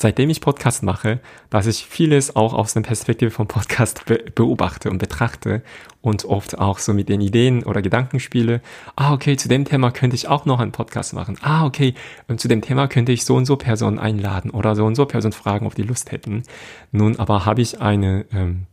seitdem 0.00 0.30
ich 0.30 0.40
Podcast 0.40 0.82
mache, 0.82 1.20
dass 1.50 1.66
ich 1.66 1.84
vieles 1.84 2.36
auch 2.36 2.54
aus 2.54 2.74
der 2.74 2.82
Perspektive 2.82 3.30
vom 3.30 3.48
Podcast 3.48 4.04
be 4.06 4.24
beobachte 4.34 4.90
und 4.90 4.98
betrachte 4.98 5.62
und 6.00 6.24
oft 6.24 6.58
auch 6.58 6.78
so 6.78 6.94
mit 6.94 7.08
den 7.08 7.20
Ideen 7.20 7.64
oder 7.64 7.82
Gedanken 7.82 8.20
spiele. 8.20 8.62
Ah, 8.96 9.12
okay, 9.12 9.36
zu 9.36 9.48
dem 9.48 9.64
Thema 9.64 9.90
könnte 9.90 10.14
ich 10.14 10.28
auch 10.28 10.46
noch 10.46 10.60
einen 10.60 10.72
Podcast 10.72 11.12
machen. 11.12 11.36
Ah, 11.42 11.66
okay, 11.66 11.94
und 12.28 12.40
zu 12.40 12.48
dem 12.48 12.62
Thema 12.62 12.86
könnte 12.86 13.12
ich 13.12 13.24
so 13.24 13.34
und 13.34 13.44
so 13.44 13.56
Personen 13.56 13.98
einladen 13.98 14.50
oder 14.50 14.76
so 14.76 14.84
und 14.86 14.94
so 14.94 15.04
Personen 15.04 15.32
fragen, 15.32 15.66
ob 15.66 15.74
die 15.74 15.82
Lust 15.82 16.12
hätten. 16.12 16.44
Nun 16.92 17.18
aber 17.18 17.44
habe 17.44 17.60
ich 17.60 17.80
eine 17.80 18.24
ähm, 18.32 18.66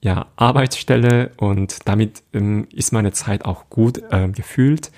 ja, 0.00 0.26
Arbeitsstelle 0.36 1.32
und 1.36 1.86
damit 1.86 2.22
ähm, 2.32 2.66
ist 2.72 2.92
meine 2.92 3.12
Zeit 3.12 3.44
auch 3.44 3.68
gut 3.68 4.02
ähm, 4.10 4.32
gefühlt. 4.32 4.90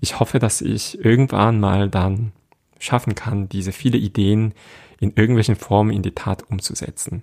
Ich 0.00 0.18
hoffe, 0.18 0.38
dass 0.38 0.62
ich 0.62 1.04
irgendwann 1.04 1.60
mal 1.60 1.90
dann 1.90 2.32
schaffen 2.78 3.14
kann, 3.14 3.48
diese 3.48 3.72
viele 3.72 3.98
Ideen 3.98 4.54
in 5.00 5.12
irgendwelchen 5.14 5.56
Formen 5.56 5.90
in 5.90 6.02
die 6.02 6.12
Tat 6.12 6.44
umzusetzen. 6.50 7.22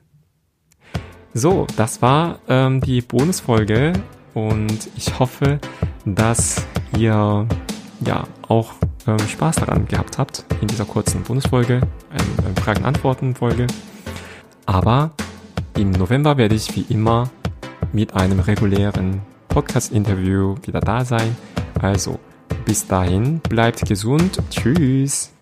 So, 1.34 1.66
das 1.76 2.02
war 2.02 2.40
ähm, 2.48 2.82
die 2.82 3.02
Bonusfolge 3.02 3.94
und 4.34 4.90
ich 4.96 5.18
hoffe, 5.20 5.60
dass 6.06 6.66
ihr 6.98 7.48
ja 8.06 8.28
auch 8.48 8.74
ähm, 9.08 9.20
Spaß 9.20 9.58
daran 9.58 9.88
gehabt 9.88 10.18
habt 10.18 10.46
in 10.62 10.68
dieser 10.68 10.86
kurzen 10.86 11.24
Bonusfolge, 11.24 11.82
eine, 12.10 12.46
eine 12.46 12.56
Fragen-Antworten-Folge. 12.62 13.68
Aber 14.66 15.12
im 15.76 15.92
November 15.92 16.38
werde 16.38 16.56
ich 16.56 16.76
wie 16.76 16.86
immer 16.94 17.30
mit 17.92 18.14
einem 18.14 18.40
regulären 18.40 19.22
Podcast-Interview 19.50 20.56
wieder 20.64 20.80
da 20.80 21.04
sein. 21.04 21.36
Also 21.82 22.20
bis 22.66 22.88
dahin, 22.88 23.40
bleibt 23.40 23.86
gesund. 23.88 24.40
Tschüss. 24.50 25.33